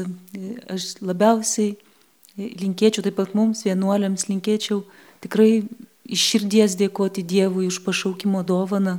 aš 0.68 0.98
labiausiai 1.01 1.77
linkėčiau, 2.38 3.05
taip 3.05 3.16
pat 3.16 3.35
mums 3.37 3.64
vienuoliams 3.66 4.29
linkėčiau 4.29 4.83
tikrai 5.24 5.64
iš 6.09 6.24
širdies 6.33 6.77
dėkoti 6.81 7.24
Dievui 7.27 7.68
už 7.68 7.83
pašaukimo 7.85 8.44
dovaną. 8.46 8.98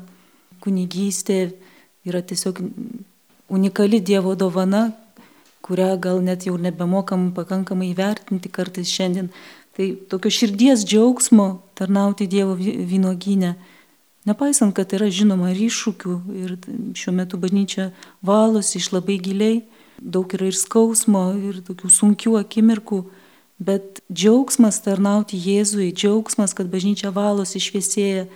Kunigystė 0.59 1.53
yra 2.05 2.21
tiesiog 2.21 2.59
unikali 3.49 4.01
Dievo 4.01 4.35
dovana, 4.35 4.89
kurią 5.65 5.93
gal 6.01 6.21
net 6.25 6.45
jau 6.47 6.57
nebemokam 6.57 7.29
pakankamai 7.35 7.91
įvertinti 7.93 8.51
kartais 8.51 8.91
šiandien, 8.91 9.29
Tai 9.79 9.93
tokio 10.11 10.27
širdies 10.27 10.81
džiaugsmo 10.83 11.61
tarnauti 11.73 12.25
Dievo 12.27 12.57
vynoginę, 12.59 13.53
nepaisant, 14.27 14.75
kad 14.75 14.91
yra 14.91 15.07
žinoma 15.07 15.53
ir 15.53 15.61
iššūkių 15.69 16.15
ir 16.35 16.51
šiuo 16.99 17.13
metu 17.15 17.39
bažnyčia 17.39 17.85
valosi 18.19 18.81
iš 18.81 18.89
labai 18.91 19.15
giliai, 19.23 19.61
daug 20.03 20.35
yra 20.35 20.49
ir 20.51 20.59
skausmo, 20.59 21.23
ir 21.31 21.63
tokių 21.63 21.93
sunkių 21.95 22.35
akimirkų, 22.41 23.05
bet 23.55 24.03
džiaugsmas 24.11 24.83
tarnauti 24.83 25.39
Jėzui, 25.39 25.93
džiaugsmas, 25.95 26.51
kad 26.59 26.67
bažnyčia 26.67 27.15
valosi 27.15 27.63
šviesėja, 27.63 28.27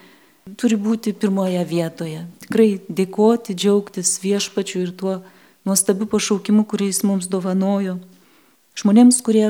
turi 0.56 0.80
būti 0.80 1.12
pirmoje 1.12 1.68
vietoje. 1.68 2.24
Tikrai 2.48 2.70
dėkoti, 2.88 3.52
džiaugtis 3.52 4.16
viešpačiu 4.24 4.88
ir 4.88 4.96
tuo 4.96 5.20
nuostabiu 5.68 6.08
pašaukimu, 6.08 6.64
kurį 6.64 6.94
jis 6.94 7.04
mums 7.04 7.28
dovanojo. 7.28 8.00
Žmonėms, 8.80 9.20
kurie 9.28 9.50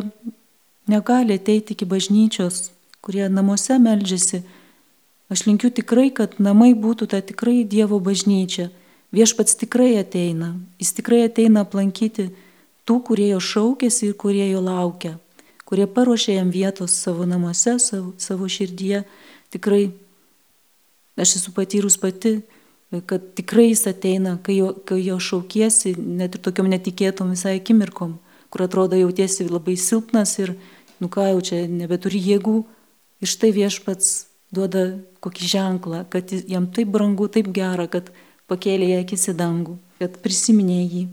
negali 0.87 1.37
ateiti 1.39 1.73
iki 1.73 1.85
bažnyčios, 1.85 2.71
kurie 3.01 3.27
namuose 3.29 3.79
meldžiasi. 3.79 4.43
Aš 5.29 5.45
linkiu 5.47 5.71
tikrai, 5.73 6.09
kad 6.13 6.37
namai 6.39 6.73
būtų 6.77 7.07
ta 7.09 7.21
tikrai 7.21 7.63
Dievo 7.65 7.99
bažnyčia. 8.03 8.69
Viešpats 9.13 9.57
tikrai 9.59 9.95
ateina. 9.99 10.53
Jis 10.81 10.93
tikrai 10.97 11.23
ateina 11.27 11.63
aplankyti 11.65 12.29
tų, 12.87 12.99
kurie 13.07 13.29
jo 13.31 13.39
šaukėsi 13.41 14.09
ir 14.09 14.17
kurie 14.19 14.45
jo 14.49 14.61
laukia, 14.63 15.17
kurie 15.69 15.87
paruošė 15.87 16.39
jam 16.39 16.49
vietos 16.53 16.95
savo 16.97 17.27
namuose, 17.29 17.77
savo, 17.79 18.13
savo 18.17 18.49
širdyje. 18.49 19.03
Tikrai 19.53 19.85
aš 21.17 21.37
esu 21.39 21.53
patyrus 21.55 21.97
pati, 22.01 22.39
kad 23.01 23.33
tikrai 23.37 23.69
jis 23.71 23.87
ateina, 23.89 24.37
kai 24.43 24.57
jo, 24.59 24.73
kai 24.85 24.99
jo 25.01 25.17
šaukiesi, 25.21 25.95
net 25.97 26.37
ir 26.37 26.43
tokiam 26.45 26.69
netikėtom 26.69 27.33
visai 27.33 27.57
akimirkom, 27.59 28.17
kur 28.53 28.65
atrodo 28.65 28.97
jautiesi 28.99 29.47
labai 29.49 29.77
silpnas 29.79 30.37
ir, 30.41 30.53
nu 31.03 31.09
ką 31.11 31.27
jau 31.33 31.41
čia 31.43 31.65
nebeturi 31.67 32.21
jėgų. 32.23 32.61
Ir 33.23 33.31
štai 33.31 33.51
viešpats 33.55 34.13
duoda 34.53 34.85
kokį 35.23 35.49
ženklą, 35.49 36.03
kad 36.11 36.31
jam 36.31 36.69
taip 36.71 36.91
brangu, 36.93 37.27
taip 37.31 37.49
gera, 37.55 37.87
kad 37.91 38.11
pakėlė 38.51 38.93
ją 38.93 39.03
akis 39.03 39.29
į 39.31 39.35
dangų, 39.39 39.77
kad 40.01 40.17
prisiminė 40.23 40.81
jį. 40.83 41.03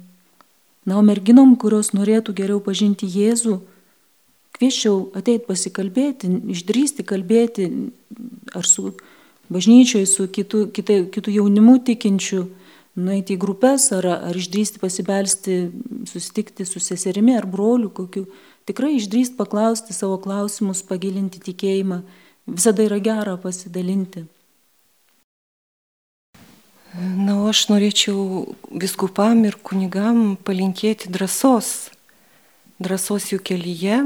Na, 0.89 0.97
o 0.99 1.03
merginom, 1.05 1.55
kurios 1.61 1.93
norėtų 1.95 2.35
geriau 2.39 2.61
pažinti 2.65 3.09
Jėzų, 3.09 3.59
kvieščiau 4.57 5.11
ateit 5.17 5.47
pasikalbėti, 5.49 6.31
išdrysti 6.55 7.05
kalbėti 7.07 7.69
ar 8.57 8.67
su 8.67 8.95
bažnyčioj, 9.53 10.07
su 10.09 10.27
kitu, 10.33 10.67
kitu, 10.75 11.05
kitu 11.13 11.35
jaunimu 11.35 11.79
tikinčiu, 11.87 12.47
nueiti 13.01 13.37
į 13.37 13.41
grupės 13.41 13.91
ar, 13.97 14.09
ar 14.31 14.37
išdrysti 14.37 14.81
pasibelsti, 14.83 15.59
susitikti 16.11 16.67
su 16.67 16.83
seserimi 16.83 17.37
ar 17.39 17.47
broliu 17.49 17.93
kokiu 17.95 18.27
Tikrai 18.69 18.97
išdrįst 18.99 19.39
paklausti 19.39 19.97
savo 19.97 20.19
klausimus, 20.23 20.83
pagilinti 20.87 21.41
tikėjimą, 21.43 22.03
visada 22.51 22.85
yra 22.85 23.01
gera 23.03 23.39
pasidalinti. 23.41 24.27
Na, 26.99 27.37
o 27.39 27.47
aš 27.47 27.69
norėčiau 27.71 28.51
viskupam 28.75 29.45
ir 29.47 29.55
kunigam 29.63 30.35
palinkėti 30.35 31.11
drąsos. 31.13 31.91
Drąsos 32.83 33.29
jų 33.31 33.39
kelyje. 33.47 34.01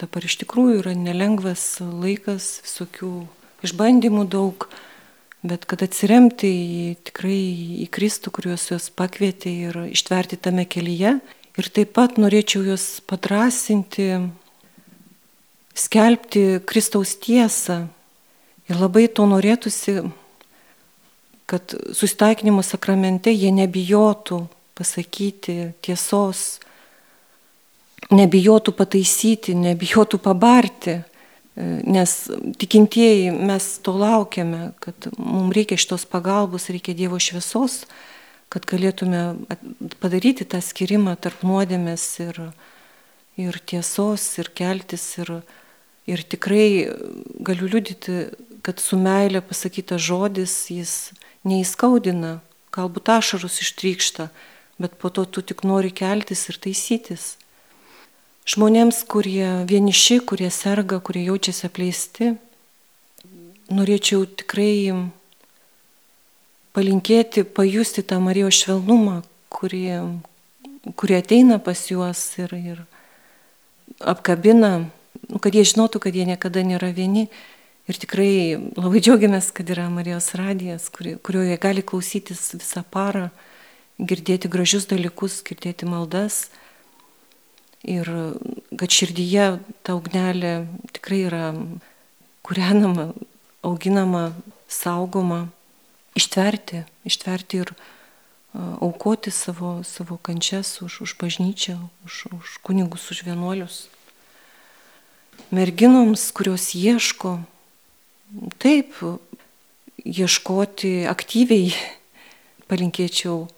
Dabar 0.00 0.24
iš 0.24 0.38
tikrųjų 0.40 0.78
yra 0.80 0.94
nelengvas 0.96 1.76
laikas, 1.84 2.62
visokių 2.64 3.10
išbandymų 3.68 4.24
daug, 4.32 4.64
bet 5.44 5.66
kad 5.68 5.84
atsiremti 5.84 6.48
į, 6.48 6.86
tikrai 7.10 7.36
į 7.84 7.90
Kristų, 7.92 8.32
kuriuos 8.32 8.64
juos 8.70 8.88
pakvietė 8.96 9.52
ir 9.68 9.78
ištverti 9.90 10.40
tame 10.40 10.64
kelyje. 10.64 11.18
Ir 11.58 11.66
taip 11.74 11.94
pat 11.96 12.18
norėčiau 12.20 12.62
juos 12.68 13.00
padrasinti, 13.10 14.12
skelbti 15.74 16.60
Kristaus 16.66 17.16
tiesą. 17.18 17.88
Ir 18.70 18.78
labai 18.78 19.08
to 19.10 19.26
norėtųsi, 19.26 19.98
kad 21.50 21.74
susitaikinimo 21.90 22.62
sakramente 22.62 23.32
jie 23.34 23.50
nebijotų 23.50 24.44
pasakyti 24.78 25.72
tiesos, 25.82 26.60
nebijotų 28.14 28.74
pataisyti, 28.78 29.56
nebijotų 29.58 30.20
pabarti, 30.22 31.00
nes 31.84 32.14
tikintieji 32.62 33.32
mes 33.34 33.66
to 33.84 33.92
laukiame, 33.98 34.70
kad 34.80 35.10
mums 35.18 35.54
reikia 35.56 35.78
šitos 35.80 36.06
pagalbos, 36.08 36.70
reikia 36.70 36.94
Dievo 36.96 37.18
šviesos, 37.20 37.82
kad 38.50 38.66
galėtume 38.66 39.22
padaryti 40.02 40.44
tą 40.48 40.58
skirimą 40.64 41.14
tarp 41.22 41.44
nuodėmės 41.46 42.04
ir, 42.24 42.40
ir 43.38 43.58
tiesos, 43.62 44.26
ir 44.42 44.50
keltis, 44.58 45.04
ir, 45.22 45.36
ir 46.10 46.24
tikrai 46.34 46.90
galiu 47.46 47.70
liudyti, 47.70 48.24
kad 48.66 48.82
su 48.82 48.98
meilė 49.00 49.40
pasakytas 49.46 50.02
žodis 50.02 50.54
jis 50.74 50.94
neįskaudina, 51.46 52.40
galbūt 52.74 53.12
ašarus 53.14 53.60
ištrykšta, 53.64 54.28
bet 54.82 54.98
po 54.98 55.10
to 55.14 55.24
tu 55.24 55.44
tik 55.46 55.62
nori 55.64 55.92
keltis 55.94 56.48
ir 56.50 56.58
taisytis. 56.60 57.36
Žmonėms, 58.50 59.04
kurie 59.06 59.62
vieniši, 59.70 60.18
kurie 60.26 60.50
serga, 60.50 60.98
kurie 60.98 61.22
jaučiasi 61.28 61.68
apleisti, 61.68 62.32
norėčiau 63.70 64.24
tikrai 64.26 64.90
palinkėti, 66.76 67.44
pajusti 67.44 68.04
tą 68.06 68.20
Marijos 68.22 68.58
švelnumą, 68.62 69.20
kurie, 69.52 70.00
kurie 70.96 71.18
ateina 71.18 71.58
pas 71.62 71.82
juos 71.90 72.22
ir, 72.38 72.54
ir 72.54 72.82
apkabina, 74.00 74.90
nu, 75.28 75.40
kad 75.42 75.54
jie 75.54 75.64
žinotų, 75.66 76.02
kad 76.06 76.14
jie 76.16 76.28
niekada 76.28 76.62
nėra 76.66 76.92
vieni 76.94 77.28
Ir 77.90 77.96
tikrai 77.98 78.54
labai 78.78 79.00
džiaugiamės, 79.02 79.48
kad 79.56 79.70
yra 79.72 79.88
Marijos 79.90 80.28
radijas, 80.38 80.84
kuri, 80.94 81.16
kurioje 81.26 81.56
gali 81.58 81.82
klausytis 81.82 82.52
visą 82.54 82.84
parą, 82.86 83.30
girdėti 83.98 84.50
gražius 84.52 84.86
dalykus, 84.90 85.40
girdėti 85.46 85.88
maldas. 85.90 86.44
Ir 87.82 88.06
kad 88.78 88.94
širdyje 88.94 89.48
ta 89.82 89.96
ugnelė 89.98 90.52
tikrai 90.94 91.22
yra 91.30 91.48
kūrenama, 92.46 93.08
auginama, 93.66 94.24
saugoma, 94.70 95.46
ištverti, 96.20 96.84
ištverti 97.08 97.64
ir 97.64 97.72
aukoti 98.54 99.30
savo, 99.30 99.80
savo 99.86 100.18
kančias 100.20 100.80
už, 100.82 101.00
už 101.06 101.16
bažnyčią, 101.20 101.78
už, 102.04 102.14
už 102.34 102.58
kunigus, 102.62 103.10
už 103.10 103.24
vienuolius. 103.24 103.88
Merginoms, 105.50 106.28
kurios 106.36 106.74
ieško 106.74 107.40
taip, 108.62 108.94
ieškoti 110.04 111.06
aktyviai, 111.10 111.72
palinkėčiau, 112.70 113.48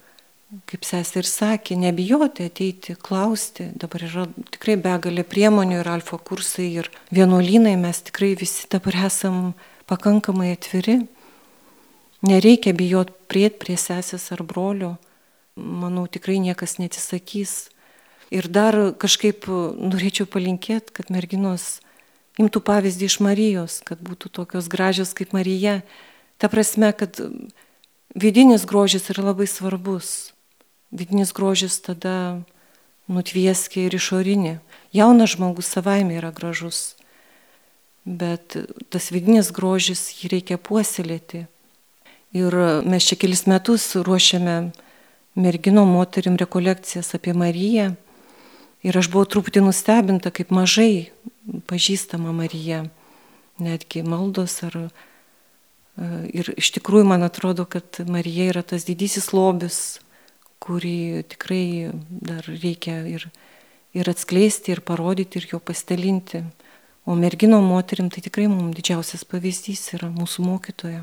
kaip 0.68 0.84
sesė 0.84 1.22
ir 1.22 1.28
sakė, 1.28 1.76
nebijoti 1.80 2.46
ateiti, 2.48 2.96
klausti. 3.00 3.70
Dabar 3.78 4.04
yra 4.08 4.26
tikrai 4.52 4.76
begalė 4.80 5.24
priemonių 5.28 5.80
ir 5.80 5.90
alfa 5.92 6.18
kursai 6.20 6.68
ir 6.82 6.90
vienuolynai, 7.14 7.76
mes 7.80 8.02
tikrai 8.08 8.34
visi 8.38 8.68
dabar 8.72 8.98
esam 9.08 9.52
pakankamai 9.90 10.52
atviri. 10.56 11.02
Nereikia 12.22 12.70
bijoti 12.72 13.14
priet 13.26 13.58
prie 13.58 13.74
sesės 13.74 14.28
ar 14.34 14.44
brolio. 14.46 14.96
Manau, 15.58 16.06
tikrai 16.06 16.38
niekas 16.38 16.78
netisakys. 16.78 17.72
Ir 18.32 18.46
dar 18.48 18.94
kažkaip 18.96 19.44
norėčiau 19.50 20.28
palinkėti, 20.30 20.94
kad 20.94 21.10
merginos 21.12 21.82
imtų 22.40 22.62
pavyzdį 22.64 23.08
iš 23.10 23.18
Marijos, 23.20 23.80
kad 23.84 24.00
būtų 24.00 24.30
tokios 24.32 24.70
gražios 24.72 25.12
kaip 25.18 25.34
Marija. 25.36 25.82
Ta 26.40 26.48
prasme, 26.48 26.92
kad 26.96 27.18
vidinis 28.14 28.64
grožis 28.64 29.10
yra 29.12 29.26
labai 29.32 29.50
svarbus. 29.50 30.32
Vidinis 30.92 31.34
grožis 31.36 31.80
tada 31.82 32.42
nutvieski 33.10 33.86
ir 33.88 33.96
išorinį. 33.98 34.58
Jaunas 34.94 35.34
žmogus 35.34 35.70
savaime 35.72 36.16
yra 36.20 36.32
gražus, 36.32 36.94
bet 38.04 38.56
tas 38.92 39.10
vidinis 39.12 39.50
grožis 39.52 40.08
jį 40.20 40.36
reikia 40.36 40.60
puoselėti. 40.60 41.46
Ir 42.32 42.54
mes 42.88 43.04
čia 43.04 43.18
kelis 43.20 43.44
metus 43.44 43.90
ruošiame 43.96 44.72
mergino 45.34 45.84
moterim 45.84 46.36
rekolekcijas 46.40 47.14
apie 47.14 47.34
Mariją. 47.36 47.92
Ir 48.82 48.98
aš 48.98 49.10
buvau 49.12 49.28
truputį 49.28 49.62
nustebinta, 49.62 50.32
kaip 50.34 50.50
mažai 50.50 51.12
pažįstama 51.70 52.32
Marija, 52.34 52.86
netgi 53.62 54.02
maldos 54.02 54.58
ar... 54.66 54.78
E, 54.82 56.08
ir 56.32 56.50
iš 56.56 56.72
tikrųjų 56.78 57.06
man 57.12 57.22
atrodo, 57.22 57.68
kad 57.68 58.00
Marija 58.08 58.48
yra 58.50 58.64
tas 58.66 58.88
didysis 58.88 59.30
lobis, 59.36 60.00
kurį 60.62 61.22
tikrai 61.30 61.92
dar 62.08 62.46
reikia 62.48 63.02
ir, 63.06 63.28
ir 63.94 64.10
atskleisti, 64.10 64.74
ir 64.74 64.82
parodyti, 64.82 65.38
ir 65.38 65.50
jo 65.52 65.60
pasidalinti. 65.62 66.42
O 67.06 67.14
mergino 67.18 67.60
moterim 67.62 68.10
tai 68.10 68.22
tikrai 68.24 68.48
mums 68.50 68.76
didžiausias 68.78 69.26
pavyzdys 69.28 69.90
yra 69.98 70.10
mūsų 70.10 70.46
mokytoja. 70.46 71.02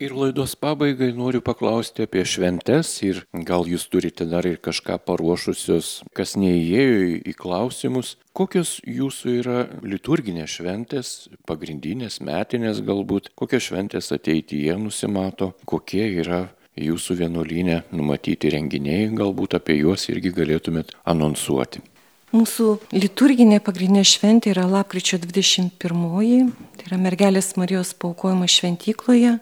Ir 0.00 0.14
laidos 0.16 0.54
pabaigai 0.56 1.10
noriu 1.12 1.42
paklausti 1.44 2.06
apie 2.06 2.22
šventes 2.24 2.94
ir 3.04 3.20
gal 3.48 3.66
jūs 3.68 3.84
turite 3.92 4.24
dar 4.24 4.46
ir 4.48 4.56
kažką 4.56 4.96
paruošusios, 5.04 5.90
kas 6.16 6.32
neįėjo 6.40 7.20
į 7.28 7.34
klausimus. 7.36 8.14
Kokios 8.32 8.78
jūsų 8.88 9.36
yra 9.42 9.58
liturginės 9.84 10.56
šventės, 10.56 11.12
pagrindinės, 11.44 12.22
metinės 12.24 12.80
galbūt, 12.86 13.34
kokios 13.36 13.68
šventės 13.68 14.08
ateityje 14.16 14.78
nusimato, 14.80 15.52
kokie 15.68 16.06
yra 16.24 16.46
jūsų 16.80 17.18
vienuolynė 17.20 17.82
numatyti 17.92 18.52
renginiai, 18.54 19.10
galbūt 19.12 19.58
apie 19.60 19.76
juos 19.82 20.08
irgi 20.08 20.32
galėtumėt 20.32 20.96
anonsuoti. 21.04 21.84
Mūsų 22.32 22.78
liturginė 22.96 23.58
pagrindinė 23.60 24.06
šventė 24.08 24.54
yra 24.54 24.64
lapkričio 24.64 25.18
21, 25.20 26.48
tai 26.78 26.86
yra 26.88 26.96
mergelės 26.96 27.52
Marijos 27.60 27.92
paukojimas 27.92 28.54
šventykloje 28.56 29.36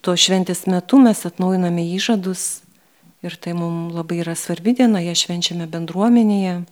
to 0.00 0.14
šventės 0.16 0.66
metu 0.70 0.98
mes 1.02 1.24
atnaujiname 1.26 1.84
įžadus 1.96 2.62
ir 3.22 3.34
tai 3.36 3.54
mums 3.58 3.94
labai 3.96 4.20
yra 4.22 4.36
svarbi 4.38 4.74
diena, 4.78 5.02
ją 5.02 5.14
švenčiame 5.18 5.66
bendruomenėje. 5.70 6.62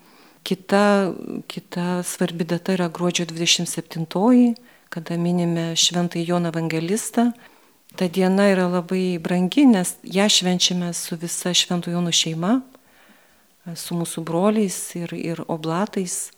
Kita, 0.47 1.11
kita 1.51 2.03
svarbi 2.07 2.47
data 2.47 2.77
yra 2.77 2.87
gruodžio 2.87 3.27
27, 3.27 4.55
kada 4.95 5.17
minime 5.19 5.73
Šventąjį 5.75 6.29
Joną 6.29 6.53
Evangelistą. 6.55 7.33
Ta 7.99 8.07
diena 8.07 8.47
yra 8.53 8.69
labai 8.71 9.19
brangi, 9.19 9.65
nes 9.67 9.97
ją 10.05 10.29
švenčiame 10.31 10.93
su 10.95 11.19
visa 11.19 11.51
Šventų 11.51 11.97
Jonų 11.97 12.13
šeima, 12.15 12.53
su 13.75 13.99
mūsų 13.99 14.23
broliais 14.23 14.77
ir, 14.95 15.11
ir 15.17 15.43
oblatais. 15.51 16.29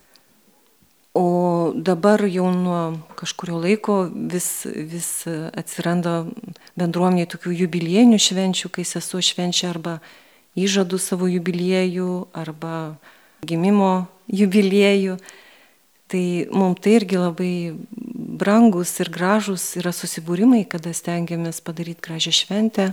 O 1.18 1.72
dabar 1.74 2.22
jau 2.30 2.46
nuo 2.54 3.00
kažkurio 3.18 3.58
laiko 3.58 3.96
vis, 4.06 4.62
vis 4.70 5.08
atsiranda 5.26 6.28
bendruomeniai 6.78 7.26
tokių 7.26 7.56
jubiliejinių 7.64 8.20
švenčių, 8.22 8.70
kai 8.70 8.84
sesuo 8.86 9.18
švenčia 9.24 9.72
arba 9.72 9.96
įžadų 10.54 11.00
savo 11.02 11.26
jubiliejų, 11.26 12.28
arba 12.38 12.94
gimimo 13.42 14.06
jubiliejų. 14.30 15.18
Tai 16.08 16.24
mums 16.54 16.80
tai 16.86 16.94
irgi 17.00 17.18
labai 17.18 17.52
brangus 18.38 18.94
ir 19.02 19.10
gražus 19.12 19.74
yra 19.80 19.90
susibūrimai, 19.90 20.62
kada 20.70 20.94
stengiamės 20.94 21.58
padaryti 21.66 22.04
gražią 22.06 22.32
šventę, 22.44 22.92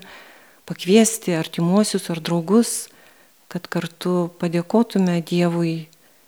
pakviesti 0.66 1.38
artimuosius 1.38 2.10
ar 2.10 2.20
draugus, 2.26 2.88
kad 3.54 3.70
kartu 3.70 4.32
padėkotume 4.42 5.22
Dievui 5.22 5.86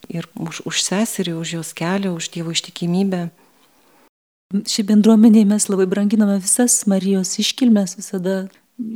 ir 0.09 0.27
už, 0.35 0.61
už 0.67 0.83
seserį, 0.83 1.37
už 1.39 1.57
jos 1.59 1.73
kelią, 1.77 2.15
už 2.15 2.31
Dievo 2.33 2.53
ištikimybę. 2.55 3.29
Ši 4.47 4.85
bendruomenė 4.87 5.43
mes 5.43 5.67
labai 5.67 5.87
branginame 5.91 6.37
visas 6.39 6.85
Marijos 6.87 7.33
iškilmes, 7.41 7.97
visada 7.99 8.47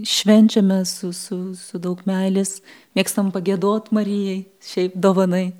švenčiame 0.06 0.86
su, 0.86 1.12
su, 1.14 1.56
su 1.58 1.82
daug 1.82 2.00
meilės, 2.08 2.62
mėgstam 2.96 3.34
pagėdot 3.34 3.90
Marijai, 3.92 4.46
šiaip 4.64 4.96
dovanai, 4.96 5.52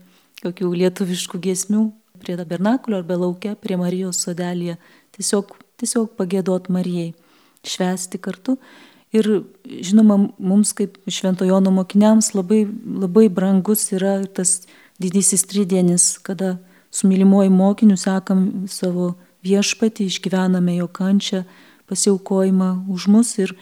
kokių 0.44 0.72
lietuviškų 0.78 1.42
giesmių 1.42 1.90
prie 2.22 2.38
tabernakulio 2.38 3.02
arba 3.02 3.18
laukia, 3.18 3.56
prie 3.58 3.78
Marijos 3.82 4.22
sodelėje, 4.24 4.78
tiesiog, 5.18 5.56
tiesiog 5.82 6.14
pagėdot 6.20 6.70
Marijai, 6.74 7.12
švesti 7.66 8.22
kartu. 8.22 8.58
Ir 9.12 9.28
žinoma, 9.66 10.16
mums 10.40 10.72
kaip 10.78 10.96
šventojono 11.12 11.74
mokiniams 11.76 12.32
labai, 12.38 12.64
labai 13.04 13.26
brangus 13.28 13.90
yra 13.92 14.22
tas 14.24 14.62
didysis 15.02 15.44
tridienis, 15.50 16.16
kada 16.24 16.58
su 16.92 17.08
mylimuoju 17.10 17.52
mokiniu 17.52 17.98
sekam 17.98 18.68
savo 18.70 19.14
viešpatį, 19.46 20.08
išgyvename 20.12 20.78
jo 20.78 20.88
kančią, 20.92 21.44
pasiaukojimą 21.90 22.72
už 22.92 23.08
mus 23.12 23.34
ir 23.42 23.56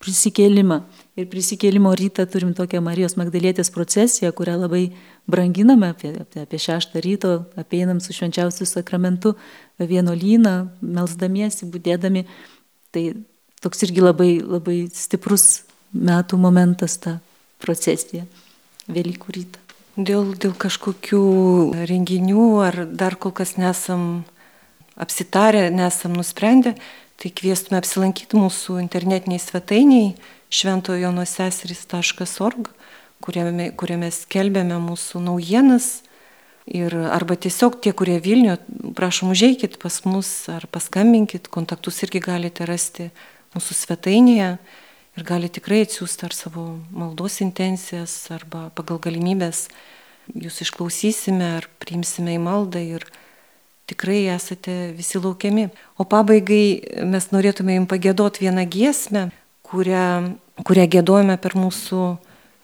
prisikėlimą. 0.00 0.80
Ir 1.20 1.28
prisikėlimo 1.28 1.92
rytą 1.96 2.24
turim 2.30 2.54
tokią 2.56 2.80
Marijos 2.84 3.18
Magdalėtės 3.20 3.70
procesiją, 3.74 4.32
kurią 4.36 4.56
labai 4.62 4.84
branginame 5.30 5.90
apie, 5.92 6.14
apie, 6.22 6.44
apie 6.46 6.60
šeštą 6.60 7.02
ryto, 7.04 7.32
apeinam 7.60 8.00
su 8.00 8.16
švenčiausiu 8.16 8.68
sakramentu 8.68 9.34
vienolyną, 9.78 10.54
melzdamiesi, 10.80 11.68
būdėdami. 11.72 12.24
Tai 12.96 13.04
toks 13.60 13.84
irgi 13.86 14.04
labai, 14.04 14.30
labai 14.40 14.78
stiprus 14.96 15.66
metų 15.92 16.40
momentas 16.40 16.96
ta 17.02 17.18
procesija 17.60 18.24
Velykų 18.90 19.36
rytą. 19.36 19.69
Dėl, 20.00 20.32
dėl 20.38 20.54
kažkokių 20.56 21.20
renginių 21.88 22.44
ar 22.64 22.76
dar 22.88 23.16
kol 23.20 23.32
kas 23.36 23.56
nesam 23.60 24.24
apsitarę, 24.96 25.68
nesam 25.74 26.14
nusprendę, 26.16 26.74
tai 27.20 27.30
kviestume 27.36 27.76
apsilankyti 27.80 28.36
mūsų 28.38 28.78
internetiniai 28.80 29.40
svetainiai 29.42 30.14
šventojonoseseris.org, 30.56 32.70
kuriame, 33.20 33.70
kuriame 33.76 34.10
skelbėme 34.14 34.78
mūsų 34.80 35.20
naujienas. 35.26 36.00
Ir 36.70 36.94
arba 36.94 37.34
tiesiog 37.36 37.80
tie, 37.82 37.92
kurie 37.96 38.20
Vilniuje, 38.22 38.58
prašom 38.96 39.30
užeikit 39.34 39.78
pas 39.82 40.04
mus 40.06 40.48
ar 40.52 40.66
paskambinkit, 40.70 41.48
kontaktus 41.52 42.02
irgi 42.06 42.20
galite 42.24 42.64
rasti 42.68 43.10
mūsų 43.56 43.74
svetainėje 43.74 44.58
ir 45.18 45.26
galite 45.26 45.58
tikrai 45.58 45.82
atsiųsti 45.86 46.26
ar 46.28 46.34
savo 46.36 46.66
maldos 46.94 47.40
intencijas, 47.44 48.14
arba 48.34 48.68
pagal 48.76 49.00
galimybės 49.02 49.66
jūs 50.34 50.60
išklausysime 50.66 51.56
ar 51.58 51.66
priimsime 51.82 52.36
į 52.36 52.42
maldą 52.44 52.82
ir 52.84 53.06
tikrai 53.90 54.28
esate 54.30 54.92
visi 54.94 55.18
laukiami. 55.18 55.68
O 55.98 56.06
pabaigai 56.06 57.04
mes 57.10 57.30
norėtume 57.34 57.74
jums 57.74 57.90
pagėdoti 57.90 58.46
vieną 58.46 58.66
giesmę, 58.70 59.24
kurią, 59.66 60.06
kurią 60.66 60.86
gėdojame 60.94 61.36
per 61.42 61.56
mūsų 61.58 62.04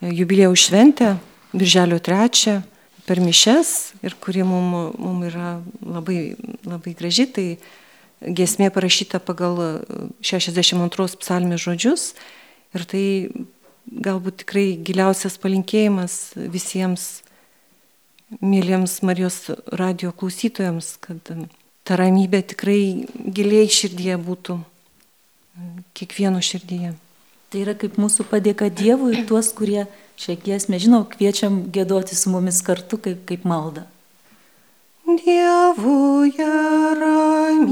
jubilėjų 0.07 0.55
šventę, 0.67 1.17
Birželio 1.57 1.99
3, 2.05 2.61
per 3.07 3.23
mišes 3.23 3.71
ir 4.05 4.17
kuri 4.21 4.45
mums 4.45 4.97
mum 4.99 5.23
yra 5.25 5.57
labai, 5.81 6.37
labai 6.67 6.95
graži. 6.99 7.27
Tai 7.31 7.47
giesmė 8.21 8.71
parašyta 8.73 9.21
pagal 9.21 9.83
62 10.25 11.21
psalmės 11.21 11.67
žodžius 11.67 12.09
ir 12.77 12.85
tai 12.89 13.05
galbūt 13.87 14.43
tikrai 14.43 14.67
giliausias 14.83 15.39
palinkėjimas 15.43 16.35
visiems 16.37 17.07
mėlyms 18.43 19.01
Marijos 19.07 19.45
radio 19.71 20.11
klausytojams, 20.11 20.97
kad 21.01 21.31
ta 21.87 21.99
ramybė 21.99 22.43
tikrai 22.55 22.81
giliai 23.15 23.69
širdyje 23.71 24.17
būtų, 24.19 24.59
kiekvieno 25.97 26.43
širdyje. 26.43 26.97
Tai 27.53 27.63
yra 27.63 27.77
kaip 27.79 28.01
mūsų 28.01 28.27
padėka 28.27 28.69
Dievui 28.75 29.13
ir 29.15 29.27
tuos, 29.29 29.53
kurie 29.55 29.87
šią 30.19 30.35
giesmę, 30.43 30.81
žinau, 30.83 31.05
kviečiam 31.07 31.63
gėdoti 31.73 32.19
su 32.19 32.33
mumis 32.33 32.59
kartu 32.67 32.99
kaip, 32.99 33.23
kaip 33.29 33.47
malda. 33.47 33.87
Dievuje 35.07 36.42
ramybė, 36.99 37.71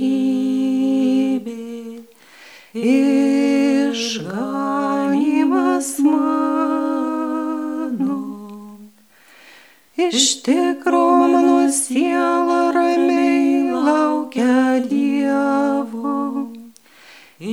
išganimas 2.90 4.02
mano. 6.10 7.38
Iš 9.94 10.42
tikro 10.42 11.06
mano 11.22 11.70
siela 11.70 12.59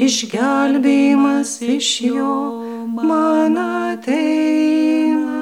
išgelbėjimas 0.07 1.51
iš 1.75 1.87
jo 2.07 2.35
man 3.07 3.57
ateina. 3.59 5.41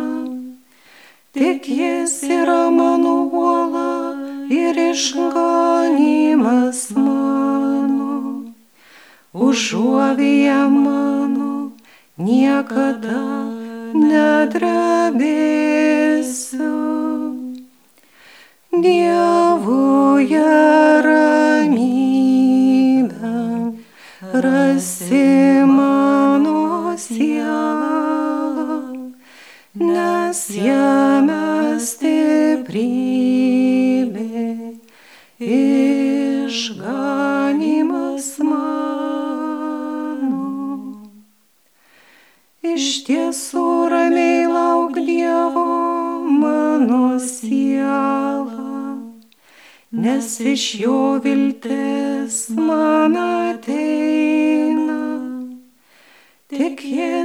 Tik 1.36 1.68
jis 1.80 2.16
yra 2.38 2.64
mano 2.74 3.16
uola 3.42 3.92
ir 4.50 4.76
išganimas 4.90 6.82
mano, 6.98 8.18
užuovėje 9.48 10.62
mano 10.80 11.54
niekada 12.18 13.24
nedrebėsiu. 14.06 15.14
Dievuje 18.86 20.52
ramybę 21.08 21.45
rasi 24.76 25.64
mano 25.66 26.98
sielą, 26.98 28.82
nes 29.80 30.50
jame 30.52 31.80
stiprybė 31.80 32.84
išganimas 36.36 38.28
mano. 38.44 40.44
Iš 42.76 43.08
tiesų 43.08 43.66
ramiai 43.96 44.44
lauk 44.52 45.00
Dievo 45.00 45.72
mano 46.44 47.16
siela, 47.24 49.00
nes 49.96 50.28
iš 50.44 50.64
jo 50.84 51.00
viltis 51.24 52.52
man 52.60 53.16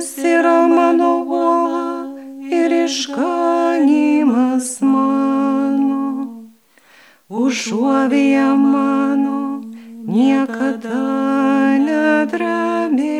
jis 0.00 0.16
yra 0.24 0.58
mano 0.68 1.10
uola 1.28 1.88
ir 2.58 2.72
išganimas 2.84 4.68
mano 4.92 6.04
užuovėje 7.42 8.48
mano 8.62 9.40
niekada 10.14 11.02
nedramėsiu. 11.84 13.10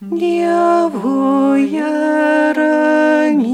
Dievoje 0.00 1.84
ramybę 2.56 3.52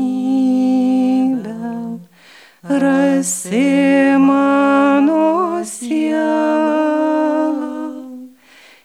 rasi 2.63 4.15
mano 4.19 5.65
siela, 5.65 7.91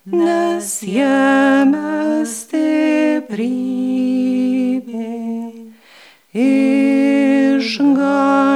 nes 0.06 0.82
jame 0.82 2.26
stiprybė 2.26 3.62
išganimas 6.34 8.51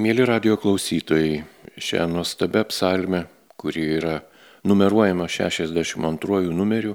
Mėly 0.00 0.24
radio 0.24 0.54
klausytojai, 0.56 1.42
šią 1.76 2.06
nuostabią 2.08 2.62
psalmę, 2.70 3.18
kuri 3.60 3.82
yra 3.98 4.14
numeruojama 4.64 5.26
62 5.28 6.40
numeriu, 6.56 6.94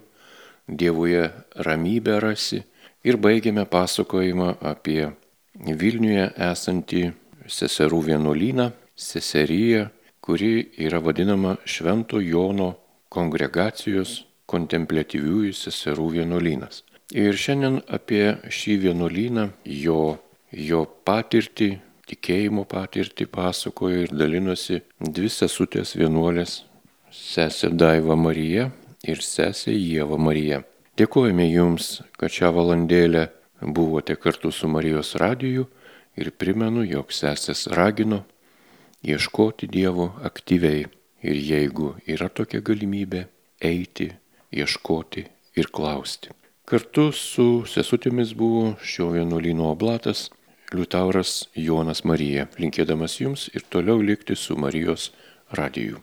Dievuje 0.67 1.27
ramybę 1.67 2.15
rasi 2.23 2.63
ir 3.05 3.19
baigėme 3.21 3.67
pasakojimą 3.69 4.47
apie 4.71 5.11
Vilniuje 5.53 6.25
esantį 6.47 7.03
seserų 7.45 8.01
vienuolyną, 8.09 8.71
seseriją, 8.97 9.85
kuri 10.25 10.71
yra 10.87 10.97
vadinama 10.97 11.59
Švento 11.61 12.17
Jono 12.17 12.71
kongregacijos 13.13 14.23
kontemplatyviųjų 14.49 15.53
seserų 15.53 16.09
vienuolynas. 16.17 16.81
Ir 17.13 17.37
šiandien 17.37 17.83
apie 17.85 18.39
šį 18.49 18.79
vienuolyną, 18.89 19.51
jo, 19.85 20.15
jo 20.49 20.87
patirtį, 21.05 21.75
tikėjimo 22.09 22.65
patirtį 22.69 23.27
pasakojo 23.31 24.05
ir 24.05 24.13
dalinosi 24.13 24.81
dvi 24.99 25.29
sesutės 25.29 25.95
vienuolės- 25.97 26.63
sesė 27.31 27.71
Daiva 27.71 28.15
Marija 28.15 28.71
ir 29.03 29.17
sesė 29.17 29.73
Jėva 29.73 30.17
Marija. 30.17 30.63
Dėkojame 30.97 31.49
Jums, 31.51 32.01
kad 32.17 32.31
šią 32.31 32.53
valandėlę 32.55 33.29
buvote 33.61 34.15
kartu 34.15 34.51
su 34.51 34.67
Marijos 34.67 35.15
radiju 35.15 35.67
ir 36.15 36.31
primenu, 36.31 36.85
jog 36.87 37.11
sesės 37.11 37.67
ragino 37.67 38.23
ieškoti 39.03 39.67
Dievo 39.67 40.13
aktyviai 40.23 40.85
ir 41.25 41.35
jeigu 41.35 41.95
yra 42.07 42.29
tokia 42.29 42.61
galimybė, 42.61 43.25
eiti, 43.61 44.11
ieškoti 44.53 45.25
ir 45.55 45.69
klausti. 45.71 46.31
Kartu 46.65 47.11
su 47.13 47.65
sesutėmis 47.69 48.33
buvo 48.33 48.73
šio 48.81 49.11
vienuolino 49.13 49.69
oblatas 49.73 50.29
Liutauras 50.73 51.45
Jonas 51.53 52.01
Marija, 52.09 52.47
linkėdamas 52.57 53.19
jums 53.21 53.49
ir 53.53 53.65
toliau 53.69 54.01
likti 54.01 54.35
su 54.35 54.57
Marijos 54.57 55.11
radiju. 55.53 56.01